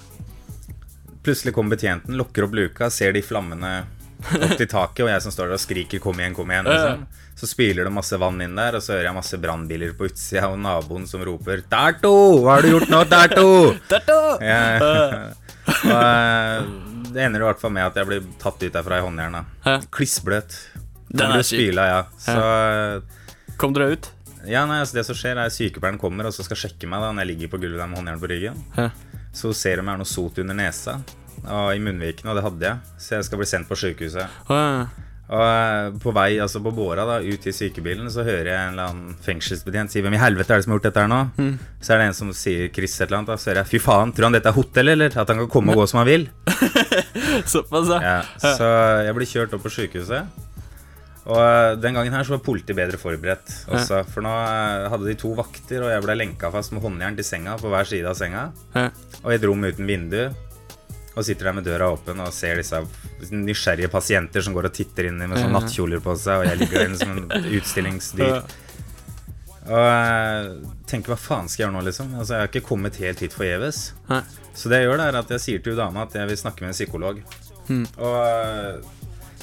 plutselig 1.27 1.53
kommer 1.55 1.75
betjenten, 1.77 2.15
lukker 2.17 2.45
opp 2.47 2.55
luka, 2.55 2.91
ser 2.95 3.13
de 3.13 3.23
flammene 3.27 3.73
opp 4.23 4.57
til 4.57 4.67
taket, 4.71 5.03
og 5.05 5.11
jeg 5.11 5.23
som 5.27 5.33
står 5.35 5.51
der 5.51 5.59
og 5.59 5.61
skriker 5.67 5.99
'kom 6.01 6.15
igjen, 6.21 6.35
kom 6.35 6.49
igjen'. 6.49 6.65
Liksom. 6.65 7.07
Så 7.39 7.47
spyler 7.47 7.87
det 7.87 7.93
masse 7.95 8.19
vann 8.19 8.41
inn 8.43 8.57
der, 8.59 8.75
og 8.75 8.83
så 8.83 8.97
hører 8.97 9.09
jeg 9.13 9.15
masse 9.15 9.39
brannbiler 9.39 9.93
på 9.95 10.09
utsida, 10.09 10.49
og 10.51 10.59
naboen 10.59 11.07
som 11.07 11.23
roper 11.23 11.63
'Derto! 11.63 12.11
Hva 12.43 12.57
har 12.57 12.67
du 12.67 12.73
gjort 12.73 12.91
nå, 12.91 13.03
Derto?' 13.07 13.77
Derto! 13.93 14.19
Ja. 14.43 14.65
og, 15.69 15.93
eh, 15.95 16.67
det 17.13 17.23
ender 17.25 17.45
i 17.45 17.47
hvert 17.47 17.61
fall 17.63 17.73
med 17.77 17.87
at 17.87 17.97
jeg 18.01 18.09
blir 18.09 18.27
tatt 18.43 18.59
ut 18.63 18.75
derfra 18.75 18.99
i 18.99 19.05
håndjern. 19.07 19.39
Klissbløt. 19.95 20.59
Den 21.09 21.39
er 21.39 21.47
spyla, 21.47 21.87
ja. 21.89 22.01
Så 22.21 22.43
Kom 23.59 23.73
dere 23.75 23.95
ut? 23.95 24.11
Ja, 24.47 24.65
nei, 24.69 24.81
altså 24.83 24.99
Det 25.01 25.07
som 25.09 25.17
skjer, 25.19 25.39
er 25.41 25.51
sykepleieren 25.51 25.99
kommer 25.99 26.29
og 26.29 26.35
så 26.35 26.45
skal 26.47 26.59
sjekke 26.61 26.91
meg 26.91 27.03
da 27.03 27.11
når 27.11 27.25
jeg 27.25 27.31
ligger 27.33 27.53
på 27.55 27.63
gulvet 27.63 27.81
der 27.81 27.91
med 27.91 28.01
håndjern 28.01 28.21
på 28.23 28.31
ryggen. 28.31 28.61
Hæ? 28.77 28.91
Så 29.35 29.55
ser 29.57 29.79
de 29.79 29.83
om 29.83 29.91
jeg 29.91 29.97
har 29.97 30.03
noe 30.03 30.11
sot 30.11 30.39
under 30.43 30.59
nesa 30.59 30.99
og 31.47 31.69
i 31.71 31.79
munnvikene, 31.83 32.33
og 32.33 32.39
det 32.39 32.43
hadde 32.45 32.67
jeg. 32.67 32.95
Så 32.99 33.15
jeg 33.15 33.27
skal 33.29 33.39
bli 33.41 33.47
sendt 33.47 33.69
på 33.71 33.79
sykehuset. 33.79 34.41
Og 35.29 35.43
eh, 35.45 35.91
på 36.01 36.13
vei 36.17 36.39
altså 36.41 36.61
på 36.65 36.73
båra 36.73 37.05
da, 37.05 37.19
ut 37.21 37.43
til 37.45 37.53
sykebilen 37.53 38.09
så 38.13 38.25
hører 38.25 38.49
jeg 38.49 38.61
en 38.63 38.73
eller 38.73 38.93
annen 38.95 39.17
fengselsbetjent 39.25 39.93
si 39.93 40.01
'Hvem 40.01 40.17
i 40.17 40.23
helvete 40.23 40.55
er 40.55 40.57
det 40.57 40.65
som 40.65 40.73
har 40.73 40.79
gjort 40.81 40.89
dette 40.89 41.05
her 41.05 41.11
nå?' 41.13 41.25
Mm. 41.37 41.59
Så 41.85 41.93
er 41.93 41.99
det 41.99 42.07
en 42.09 42.17
som 42.17 42.33
sier 42.33 42.73
Chris 42.73 42.97
et 42.97 43.07
eller 43.07 43.19
annet. 43.19 43.33
Da 43.35 43.37
så 43.37 43.51
hører 43.51 43.63
jeg 43.63 43.71
'Fy 43.75 43.79
faen, 43.85 44.13
tror 44.17 44.29
han 44.31 44.33
dette 44.39 44.49
er 44.49 44.57
hotell, 44.57 44.89
eller?' 44.89 45.13
At 45.13 45.29
han 45.29 45.45
kan 45.45 45.49
komme 45.53 45.77
og 45.77 45.83
gå 45.83 45.89
som 45.89 46.01
han 46.01 46.09
vil. 46.09 46.29
Såpass, 47.53 47.93
ja. 48.01 48.23
Så 48.41 48.69
jeg 49.05 49.15
blir 49.15 49.29
kjørt 49.29 49.53
opp 49.53 49.63
på 49.69 49.75
sykehuset. 49.75 50.25
Og 51.29 51.37
eh, 51.45 51.77
den 51.77 51.93
gangen 51.93 52.15
her 52.17 52.25
så 52.25 52.39
var 52.39 52.45
politiet 52.47 52.77
bedre 52.79 52.97
forberedt 52.97 53.53
også. 53.69 54.01
For 54.09 54.25
nå 54.25 54.33
eh, 54.33 54.89
hadde 54.89 55.11
de 55.11 55.15
to 55.21 55.35
vakter, 55.37 55.85
og 55.85 55.93
jeg 55.93 56.05
ble 56.07 56.17
lenka 56.17 56.49
fast 56.55 56.73
med 56.73 56.81
håndjern 56.81 57.19
til 57.19 57.29
senga 57.29 57.59
på 57.61 57.69
hver 57.69 57.85
side 57.85 58.09
av 58.09 58.17
senga. 58.17 58.49
Og 59.25 59.33
i 59.33 59.37
et 59.37 59.45
rom 59.45 59.61
uten 59.69 59.85
vindu. 59.85 60.23
Og 61.19 61.27
sitter 61.27 61.51
der 61.51 61.57
med 61.59 61.67
døra 61.67 61.91
åpen 61.91 62.21
og 62.23 62.31
ser 62.35 62.61
disse 62.61 62.79
nysgjerrige 63.35 63.91
pasienter 63.91 64.45
som 64.45 64.55
går 64.55 64.69
og 64.71 64.75
titter 64.77 65.09
inn 65.11 65.19
med 65.19 65.35
sånn 65.35 65.55
nattkjoler 65.57 66.03
på 66.05 66.15
seg, 66.21 66.45
og 66.45 66.47
jeg 66.47 66.61
ligger 66.61 66.79
der 66.79 66.91
inne 66.93 67.01
som 67.01 67.15
en 67.17 67.49
utstillingsdyr. 67.59 68.37
Og 69.69 69.85
jeg 69.85 70.77
tenker 70.89 71.13
hva 71.13 71.19
faen 71.21 71.51
skal 71.51 71.65
jeg 71.65 71.67
gjøre 71.67 71.77
nå, 71.77 71.83
liksom? 71.89 72.13
Altså, 72.17 72.37
jeg 72.37 72.45
har 72.45 72.53
ikke 72.53 72.69
kommet 72.71 73.01
helt 73.03 73.25
hit 73.25 73.35
forgjeves. 73.37 73.81
Så 74.57 74.71
det 74.71 74.81
jeg 74.81 74.89
gjør, 74.89 75.03
er 75.05 75.19
at 75.19 75.35
jeg 75.35 75.45
sier 75.45 75.65
til 75.65 75.77
dama 75.79 76.07
at 76.07 76.15
jeg 76.17 76.31
vil 76.31 76.41
snakke 76.41 76.65
med 76.65 76.73
en 76.73 76.79
psykolog. 76.79 77.21
Mm. 77.69 77.85
Og 78.01 78.17
øh, 78.23 78.79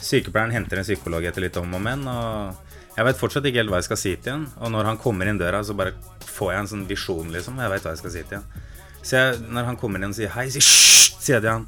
sykepleieren 0.01 0.55
henter 0.55 0.81
en 0.81 0.87
psykolog 0.87 1.27
etter 1.27 1.45
litt 1.45 1.59
om 1.61 1.75
og 1.77 1.83
men, 1.85 2.07
og 2.09 2.65
jeg 2.95 3.07
vet 3.09 3.19
fortsatt 3.19 3.45
ikke 3.49 3.59
helt 3.59 3.73
hva 3.73 3.81
jeg 3.81 3.89
skal 3.89 3.99
si 3.99 4.13
til 4.15 4.37
ham. 4.37 4.45
Og 4.63 4.71
når 4.71 4.89
han 4.93 5.01
kommer 5.01 5.27
inn 5.27 5.39
døra, 5.39 5.59
så 5.67 5.75
bare 5.77 5.93
får 6.25 6.53
jeg 6.53 6.63
en 6.63 6.71
sånn 6.71 6.87
visjon, 6.89 7.31
liksom. 7.33 7.59
Jeg 7.59 7.73
vet 7.73 7.85
hva 7.85 7.93
jeg 7.93 8.01
skal 8.01 8.13
si 8.13 8.23
til 8.23 8.39
ham. 8.39 8.63
Så 9.05 9.19
jeg, 9.19 9.41
når 9.53 9.67
han 9.69 9.79
kommer 9.79 10.01
inn 10.01 10.09
og 10.09 10.17
sier 10.17 10.31
hei, 10.33 10.47
sier 10.49 10.63
hysj, 10.63 11.14
sier 11.25 11.39
jeg 11.39 11.45
til 11.47 11.51
han. 11.51 11.65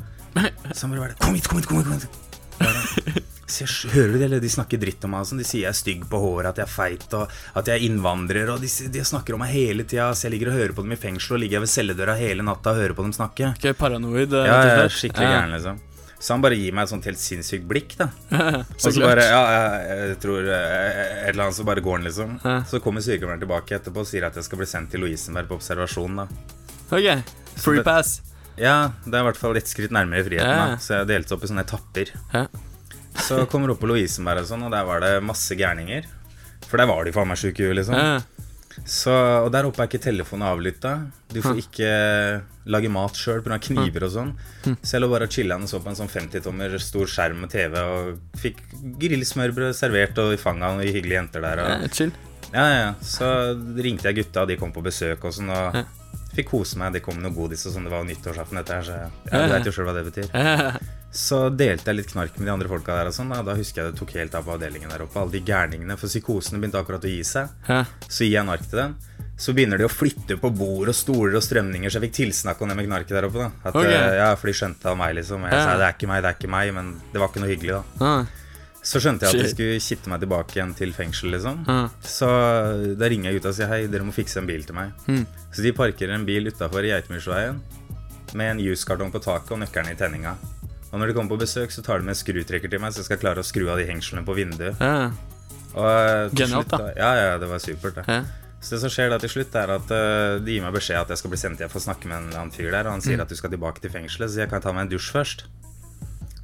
Så 0.73 0.85
han 0.87 0.93
bare 0.97 1.15
Kom 1.19 1.35
hit, 1.37 1.47
kom 1.49 1.59
hit, 1.61 1.67
kom 1.69 1.81
hit! 1.81 2.07
Kom 2.57 2.73
hit. 3.13 3.23
Jeg, 3.47 3.67
hører 3.93 4.11
du 4.11 4.17
det, 4.19 4.25
eller? 4.27 4.41
De 4.43 4.49
snakker 4.51 4.79
dritt 4.81 5.05
om 5.07 5.13
meg. 5.15 5.23
Sånn. 5.25 5.39
De 5.39 5.45
sier 5.47 5.63
jeg 5.63 5.71
er 5.71 5.77
stygg 5.77 6.01
på 6.11 6.19
håret, 6.19 6.49
at 6.51 6.57
jeg 6.59 6.67
er 6.67 6.71
feit, 6.73 7.05
og 7.15 7.31
at 7.57 7.69
jeg 7.71 7.79
er 7.79 7.85
innvandrer. 7.87 8.49
Og 8.53 8.59
de, 8.61 8.67
de 8.91 9.03
snakker 9.07 9.37
om 9.37 9.41
meg 9.41 9.53
hele 9.55 9.85
tida. 9.87 10.09
Så 10.13 10.27
jeg 10.27 10.33
ligger 10.35 10.51
og 10.51 10.57
hører 10.59 10.73
på 10.77 10.83
dem 10.85 10.93
i 10.93 10.99
fengsel, 10.99 11.37
og 11.37 11.41
ligger 11.45 11.63
ved 11.63 11.71
celledøra 11.71 12.17
hele 12.19 12.43
natta 12.45 12.73
og 12.75 12.81
hører 12.81 12.97
på 12.97 13.05
dem 13.07 13.13
snakke. 13.15 13.53
Okay, 13.55 13.73
paranoid, 13.79 14.35
eh, 14.35 14.49
Ja, 14.51 14.57
jeg 14.67 14.81
er 14.83 14.93
skikkelig 14.99 15.29
Ja. 15.29 15.37
gæren, 15.39 15.55
liksom. 15.55 15.79
Så 16.19 16.33
han 16.33 16.41
bare 16.41 16.57
gir 16.57 16.73
meg 16.73 16.87
et 16.87 16.89
sånt 16.91 17.05
helt 17.05 17.21
sinnssykt 17.21 17.65
blikk, 17.69 17.95
da. 17.99 18.07
Så 18.81 18.89
og 18.89 18.93
så 18.97 19.01
bare 19.05 19.25
Ja, 19.29 19.41
jeg, 19.53 19.97
jeg 20.11 20.19
tror 20.23 20.47
eh, 20.49 21.01
Et 21.23 21.29
eller 21.31 21.43
annet, 21.47 21.57
så 21.61 21.65
bare 21.71 21.83
går 21.85 21.99
han, 22.01 22.07
liksom. 22.09 22.37
Så 22.67 22.81
kommer 22.83 23.05
sykepleieren 23.05 23.41
tilbake 23.45 23.77
etterpå 23.79 24.01
og 24.03 24.09
sier 24.09 24.25
at 24.27 24.35
jeg 24.35 24.47
skal 24.49 24.59
bli 24.59 24.67
sendt 24.69 24.91
til 24.91 25.05
Lovisenberg 25.05 25.47
på 25.51 25.59
observasjon, 25.61 26.23
da. 26.23 26.27
Ok, 26.89 27.07
free 27.63 27.83
pass. 27.85 28.17
Ja, 28.57 28.91
det 29.05 29.13
er 29.13 29.21
i 29.21 29.27
hvert 29.29 29.37
fall 29.39 29.57
ett 29.59 29.69
skritt 29.69 29.91
nærmere 29.93 30.25
friheten. 30.25 30.49
Ja. 30.49 30.69
da 30.75 30.81
Så 30.81 30.97
jeg 30.99 31.07
delte 31.11 31.35
opp 31.37 31.43
i 31.45 31.51
sånne 31.51 31.63
etapper. 31.67 32.11
Så 33.17 33.39
jeg 33.41 33.49
kommer 33.49 33.71
opp 33.73 33.79
på 33.81 33.89
Lovisenberg 33.89 34.43
og 34.43 34.49
sånn, 34.49 34.65
og 34.67 34.71
der 34.73 34.85
var 34.85 35.01
det 35.01 35.13
masse 35.25 35.55
gærninger. 35.57 36.05
For 36.67 36.77
der 36.81 36.89
var 36.89 37.05
de 37.07 37.13
faen 37.15 37.29
meg 37.29 37.37
sjuke 37.41 37.63
i 37.63 37.69
huet, 37.69 37.77
liksom. 37.79 37.95
Ja. 37.97 38.19
Så, 38.85 39.09
og 39.41 39.47
der 39.55 39.65
oppe 39.65 39.81
er 39.81 39.87
ikke 39.89 40.01
telefonen 40.03 40.45
avlytta. 40.51 40.91
Du 41.33 41.39
får 41.41 41.55
Hm. 41.57 41.61
ikke 41.63 41.87
lage 42.69 42.89
mat 42.93 43.15
sjøl 43.17 43.41
pga. 43.41 43.57
kniver 43.59 44.03
og 44.05 44.11
sånn. 44.13 44.33
Hm. 44.67 44.75
Så 44.83 44.91
jeg 44.97 45.01
lå 45.01 45.09
bare 45.09 45.25
og 45.25 45.31
chilla 45.33 45.55
og 45.57 45.65
så 45.71 45.79
på 45.81 45.89
en 45.89 45.97
sånn 45.97 46.11
50-tommer 46.13 46.77
stor 46.79 47.07
skjerm 47.09 47.41
med 47.41 47.49
TV 47.49 47.73
og 47.81 48.19
fikk 48.37 48.57
grillsmørbrød 49.01 49.73
servert 49.73 50.17
og 50.21 50.33
i 50.35 50.37
fanget 50.37 50.63
av 50.69 50.77
noen 50.77 50.85
hyggelige 50.93 51.17
jenter 51.21 51.41
der. 51.41 51.63
Og, 51.63 51.69
Ja, 51.81 51.87
chill. 51.89 52.11
Ja, 52.53 52.65
ja, 52.69 52.77
ja. 52.85 52.93
Så 53.01 53.25
ringte 53.81 54.11
jeg 54.11 54.15
gutta, 54.21 54.41
og 54.45 54.47
de 54.47 54.55
kom 54.61 54.71
på 54.71 54.83
besøk 54.85 55.25
og 55.25 55.33
sånn. 55.33 55.49
Og 55.49 55.81
fikk 56.37 56.51
kose 56.53 56.77
meg. 56.79 56.93
Det 56.95 57.01
kom 57.05 57.17
noe 57.21 57.33
godis 57.35 57.65
og 57.67 57.73
sånn. 57.75 57.87
Det 57.87 57.91
var 57.93 58.03
jo 58.05 58.09
nyttårsaften, 58.13 58.59
dette 58.61 58.77
her, 58.77 58.85
så 58.87 58.95
jeg, 59.01 59.11
du 59.31 59.53
vet 59.53 59.67
jo 59.69 59.73
sjøl 59.75 59.89
hva 59.89 59.97
det 59.97 60.05
betyr. 60.11 60.79
Så 61.17 61.37
delte 61.55 61.87
jeg 61.89 61.95
litt 62.01 62.11
knark 62.11 62.35
med 62.37 62.45
de 62.49 62.51
andre 62.53 62.67
folka 62.69 62.93
der 62.99 63.09
og 63.09 63.15
sånn. 63.15 63.29
Da, 63.33 63.41
da 63.47 63.55
husker 63.57 63.81
jeg 63.83 63.93
det 63.93 63.99
tok 63.99 64.11
helt 64.19 64.35
av 64.37 64.43
på 64.45 64.53
avdelingen 64.57 64.91
der 64.91 65.05
oppe. 65.05 65.19
Alle 65.21 65.31
de 65.37 65.41
gærningene. 65.47 65.95
For 65.97 66.11
psykosene 66.11 66.59
begynte 66.61 66.81
akkurat 66.81 67.03
å 67.07 67.11
gi 67.11 67.23
seg. 67.25 67.53
Så 68.11 68.25
gir 68.27 68.35
jeg 68.37 68.45
nark 68.49 68.65
til 68.69 68.81
dem. 68.83 68.95
Så 69.37 69.53
begynner 69.53 69.77
de 69.77 69.85
å 69.85 69.91
flytte 69.93 70.35
på 70.41 70.49
bord 70.57 70.89
og 70.89 70.95
stoler 70.97 71.35
og 71.37 71.43
strømninger, 71.45 71.91
så 71.93 71.99
jeg 71.99 72.07
fikk 72.09 72.15
tilsnakk 72.23 72.61
om 72.65 72.71
det 72.71 72.77
med 72.79 72.87
knarket 72.89 73.13
der 73.19 73.27
oppe. 73.29 73.37
da 73.45 73.51
At, 73.69 73.75
Ok. 73.75 73.83
eh, 73.85 74.15
Ja, 74.17 74.29
For 74.35 74.47
de 74.49 74.53
skjønte 74.57 74.85
av 74.89 74.97
meg, 74.97 75.13
liksom. 75.15 75.43
Jeg 75.45 75.51
sa 75.61 75.77
det 75.77 75.85
er 75.85 75.93
ikke 75.93 76.07
meg, 76.09 76.23
det 76.23 76.29
er 76.31 76.37
ikke 76.39 76.49
meg, 76.49 76.73
men 76.73 76.89
det 77.13 77.21
var 77.21 77.29
ikke 77.29 77.43
noe 77.43 77.51
hyggelig, 77.53 77.77
da. 77.77 77.83
Så 78.87 79.01
skjønte 79.03 79.27
jeg 79.27 79.35
at 79.35 79.43
de 79.43 79.51
skulle 79.51 79.79
kitte 79.83 80.11
meg 80.11 80.21
tilbake 80.23 80.55
igjen 80.55 80.71
til 80.77 80.93
fengsel, 80.95 81.33
liksom. 81.35 81.63
Ah. 81.67 81.89
Så 82.07 82.27
da 82.99 83.09
ringer 83.11 83.31
jeg 83.33 83.39
gutta 83.41 83.51
og 83.51 83.57
sier 83.57 83.67
hei, 83.71 83.81
dere 83.91 84.05
må 84.07 84.13
fikse 84.15 84.39
en 84.39 84.47
bil 84.47 84.63
til 84.67 84.77
meg. 84.77 84.93
Mm. 85.11 85.25
Så 85.51 85.65
de 85.65 85.73
parkerer 85.75 86.15
en 86.15 86.23
bil 86.27 86.47
utafor 86.47 86.87
Geitmyrsveien 86.87 87.59
med 88.37 88.53
en 88.53 88.61
juskartong 88.63 89.11
på 89.11 89.19
taket 89.23 89.51
og 89.55 89.59
nøkkelen 89.65 89.91
i 89.91 89.97
tenninga. 89.99 90.35
Og 90.93 91.01
når 91.01 91.11
de 91.11 91.17
kommer 91.17 91.35
på 91.35 91.41
besøk, 91.43 91.71
så 91.75 91.83
tar 91.83 91.99
de 91.99 92.07
med 92.07 92.15
en 92.15 92.19
skrutrekker 92.21 92.71
til 92.71 92.79
meg, 92.79 92.93
så 92.95 93.01
jeg 93.03 93.09
skal 93.09 93.19
klare 93.25 93.43
å 93.43 93.47
skru 93.47 93.65
av 93.71 93.79
de 93.81 93.85
hengslene 93.89 94.23
på 94.27 94.35
vinduet. 94.37 94.79
Ja. 94.79 95.11
Eh, 95.77 96.29
Genialt, 96.31 96.69
slutt 96.69 96.71
da. 96.71 96.91
Ja, 96.95 97.09
ja, 97.19 97.37
det 97.43 97.49
var 97.51 97.59
supert, 97.59 97.99
det. 97.99 98.05
Ja. 98.07 98.21
Så 98.63 98.75
det 98.75 98.79
som 98.81 98.89
skjer 98.89 99.11
da 99.11 99.19
til 99.21 99.29
slutt, 99.29 99.53
er 99.59 99.69
at 99.75 99.91
uh, 99.93 100.39
de 100.41 100.55
gir 100.55 100.63
meg 100.63 100.73
beskjed 100.73 100.97
at 101.03 101.11
jeg 101.13 101.19
skal 101.21 101.33
bli 101.35 101.37
sendt 101.43 101.59
hjem 101.61 101.69
for 101.69 101.77
å 101.83 101.85
snakke 101.89 102.09
med 102.09 102.17
en 102.23 102.31
annen 102.39 102.53
fyr 102.55 102.71
der, 102.71 102.87
og 102.87 102.95
han 102.95 103.03
sier 103.05 103.19
Mm. 103.19 103.25
at 103.27 103.29
du 103.29 103.35
skal 103.37 103.51
tilbake 103.53 103.83
til 103.83 103.91
fengselet, 103.93 104.31
så 104.31 104.41
jeg 104.45 104.49
kan 104.49 104.63
ta 104.63 104.71
meg 104.73 104.87
en 104.87 104.93
dusj 104.95 105.11
først. 105.13 105.43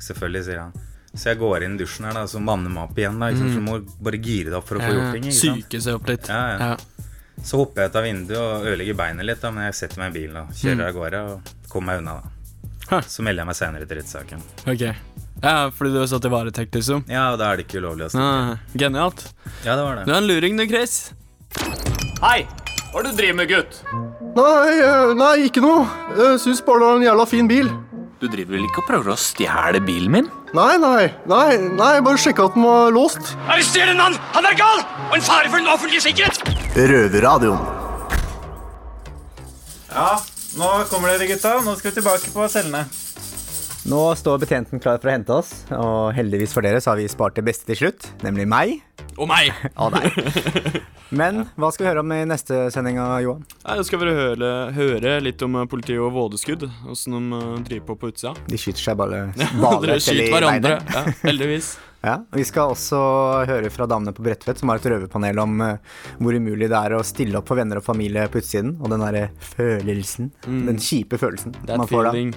Selvfølgelig, 0.03 0.43
sier 0.45 0.60
han. 0.67 0.75
Så 1.15 1.30
jeg 1.30 1.38
går 1.38 1.63
inn 1.67 1.76
i 1.76 1.82
dusjen 1.84 2.06
her, 2.08 2.13
da, 2.17 2.23
så 2.28 2.39
manner 2.41 2.71
meg 2.73 2.88
opp 2.89 2.97
igjen, 2.97 3.19
da. 3.21 3.28
Ikke 3.30 3.43
sant? 3.43 3.49
Mm. 3.49 3.54
Så 3.54 3.62
du 3.62 3.65
må 3.67 4.04
bare 4.08 4.17
gire 4.23 4.49
deg 4.49 4.58
opp 4.58 4.67
for 4.67 4.80
å 4.80 4.82
få 4.82 4.93
gjort 4.95 5.12
ting. 5.13 5.28
Ikke 5.30 5.38
sant? 5.39 5.62
Syke 5.67 5.82
seg 5.86 5.99
opp 5.99 6.08
litt. 6.10 6.30
Ja, 6.32 6.41
ja. 6.49 6.69
Ja. 6.73 7.10
Så 7.43 7.58
hopper 7.60 7.84
jeg 7.84 7.91
ut 7.91 7.95
av 7.99 8.04
vinduet 8.08 8.39
og 8.39 8.65
ødelegger 8.71 8.97
beinet 8.97 9.26
litt, 9.28 9.41
da, 9.41 9.52
men 9.54 9.67
jeg 9.67 9.76
setter 9.78 10.02
meg 10.02 10.13
i 10.13 10.19
bilen 10.19 10.38
og 10.41 10.54
kjører 10.58 10.80
Mm. 10.80 10.88
av 10.88 10.93
gårde 10.97 11.21
og 11.30 11.54
kommer 11.69 11.88
meg 11.93 12.02
unna. 12.02 12.13
da 12.89 13.02
Så 13.02 13.21
melder 13.26 13.41
jeg 13.43 13.47
meg 13.47 13.56
senere 13.56 13.86
til 13.89 13.97
rettssaken. 13.97 14.41
Okay. 14.67 14.93
Ja, 15.43 15.69
fordi 15.69 15.91
du 15.93 15.99
har 15.99 16.08
satt 16.08 16.26
i 16.26 16.30
varetekt, 16.30 16.71
liksom? 16.78 17.04
Ja, 17.10 17.32
og 17.34 17.39
da 17.39 17.52
er 17.52 17.58
det 17.58 17.67
ikke 17.67 17.82
ulovlig 17.82 18.06
å 18.06 18.12
snakke. 18.13 18.58
Ah, 18.58 18.78
genialt. 18.78 19.23
Ja, 19.65 19.76
det 19.76 19.84
var 19.84 19.95
det. 19.95 20.06
Du 20.06 20.12
er 20.13 20.17
en 20.17 20.28
luring, 20.30 20.58
du, 20.58 20.65
Chris. 20.67 21.12
Hei! 22.23 22.47
Hva 22.93 22.99
er 23.02 23.04
det 23.04 23.12
du 23.15 23.17
driver 23.17 23.36
med, 23.41 23.49
gutt? 23.49 23.82
Nei, 24.38 24.69
eh, 24.82 25.13
nei, 25.17 25.34
ikke 25.49 25.62
noe. 25.62 25.86
Jeg 26.17 26.39
syns 26.39 26.62
bare 26.65 26.80
det 26.80 26.88
var 26.89 26.95
en 27.02 27.06
jævla 27.10 27.28
fin 27.28 27.47
bil. 27.49 27.69
Du 28.21 28.28
driver 28.30 28.56
vel 28.58 28.65
ikke 28.69 28.82
og 28.84 28.88
prøver 28.88 29.13
å 29.13 29.17
stjele 29.19 29.82
bilen 29.84 30.12
min? 30.12 30.30
Nei, 30.54 30.78
nei, 30.78 31.08
nei, 31.26 31.58
nei, 31.58 31.94
bare 32.06 32.20
sjekka 32.22 32.44
at 32.46 32.54
den 32.54 32.62
var 32.68 32.92
låst. 32.94 33.32
Arrester 33.50 33.89
en 33.89 33.98
mann! 33.98 34.18
Han 34.36 34.46
er 34.46 34.54
gal! 34.54 34.84
Og 35.08 35.16
en 35.18 35.24
fare 35.26 35.50
for 35.50 35.58
den 35.58 35.70
offentlige 35.72 36.04
sikkerhet! 36.06 36.44
Røverradioen. 36.78 37.63
Ja, 39.89 40.12
nå 40.60 40.70
kommer 40.92 41.10
dere, 41.10 41.32
gutta. 41.32 41.56
Nå 41.66 41.74
skal 41.80 41.89
vi 41.89 41.96
tilbake 41.98 42.30
på 42.36 42.46
cellene. 42.54 42.84
Nå 43.89 44.04
står 44.22 44.44
betjenten 44.46 44.84
klar 44.84 45.02
for 45.02 45.10
å 45.10 45.16
hente 45.16 45.34
oss, 45.42 45.56
og 45.74 46.13
heldigvis 46.13 46.54
for 46.54 46.62
dere 46.62 46.86
så 46.86 46.94
har 46.94 47.02
vi 47.02 47.10
spart 47.10 47.34
det 47.39 47.48
beste 47.50 47.66
til 47.72 47.82
slutt, 47.82 48.12
nemlig 48.22 48.46
meg. 48.54 48.78
Og 49.17 49.30
meg! 49.30 49.52
Og 49.78 49.93
deg. 49.93 50.82
Men 51.13 51.43
hva 51.60 51.69
skal 51.73 51.86
vi 51.86 51.89
høre 51.91 52.02
om 52.02 52.13
i 52.15 52.21
neste 52.26 52.65
sending, 52.73 52.97
Johan? 53.21 53.43
Nei, 53.63 53.78
Da 53.78 53.86
skal 53.86 54.02
vi 54.02 54.13
høre, 54.17 54.52
høre 54.73 55.15
litt 55.21 55.41
om 55.45 55.54
politiet 55.54 55.71
politi 55.73 55.97
og 56.02 56.13
vådeskudd. 56.15 56.67
Åssen 56.89 57.17
de 57.17 57.39
eh, 57.39 57.63
driver 57.69 57.88
på 57.91 57.99
på 58.02 58.12
utsida. 58.13 58.34
De 58.49 58.60
skyter 58.60 58.88
seg 58.89 58.99
bare 58.99 59.26
Dere 59.84 59.99
skyter 60.02 60.32
hverandre. 60.34 60.78
Ja, 60.93 61.06
heldigvis. 61.28 61.76
Ja, 62.04 62.18
Vi 62.36 62.44
skal 62.44 62.74
også 62.74 62.98
høre 63.48 63.70
fra 63.72 63.86
damene 63.88 64.12
på 64.12 64.26
Bredtvet, 64.26 64.58
som 64.60 64.68
har 64.74 64.82
et 64.82 64.88
røverpanel 64.92 65.38
om 65.39 65.62
eh, 65.63 65.78
hvor 66.20 66.36
umulig 66.36 66.68
det 66.68 66.76
er 66.76 66.98
å 66.98 67.04
stille 67.08 67.38
opp 67.39 67.48
for 67.48 67.56
venner 67.56 67.80
og 67.80 67.86
familie 67.86 68.26
på 68.28 68.42
utsiden, 68.42 68.74
og 68.84 68.92
den 68.92 69.00
derre 69.06 69.30
følelsen. 69.54 70.28
Mm. 70.44 70.66
Den 70.68 70.82
kjipe 70.84 71.16
følelsen 71.22 71.56
That 71.63 71.78
man 71.80 71.88
får 71.88 72.10
da. 72.10 72.12
feeling. 72.12 72.34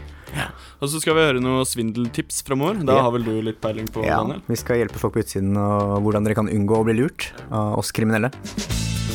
Og 0.83 0.91
så 0.93 1.01
skal 1.03 1.19
vi 1.19 1.25
høre 1.27 1.43
noen 1.43 1.67
svindeltips 1.67 2.43
framover. 2.47 2.79
Da 2.87 2.95
Ja. 3.01 3.03
har 3.09 3.11
vel 3.19 3.25
du 3.27 3.35
litt 3.43 3.61
peiling 3.61 3.87
på 3.91 4.05
Ja, 4.07 4.21
Daniel? 4.23 4.43
vi 4.47 4.55
skal 4.57 4.77
hjelpe 4.85 4.99
folk 5.03 5.15
på 5.15 5.25
utsiden 5.27 5.57
og 5.59 5.99
hvordan 6.07 6.23
dere 6.25 6.35
kan 6.39 6.47
unngå 6.49 6.79
å 6.79 6.85
bli 6.87 6.95
lurt 7.03 7.33
av 7.51 7.79
oss 7.79 7.91
kriminelle. 7.91 8.31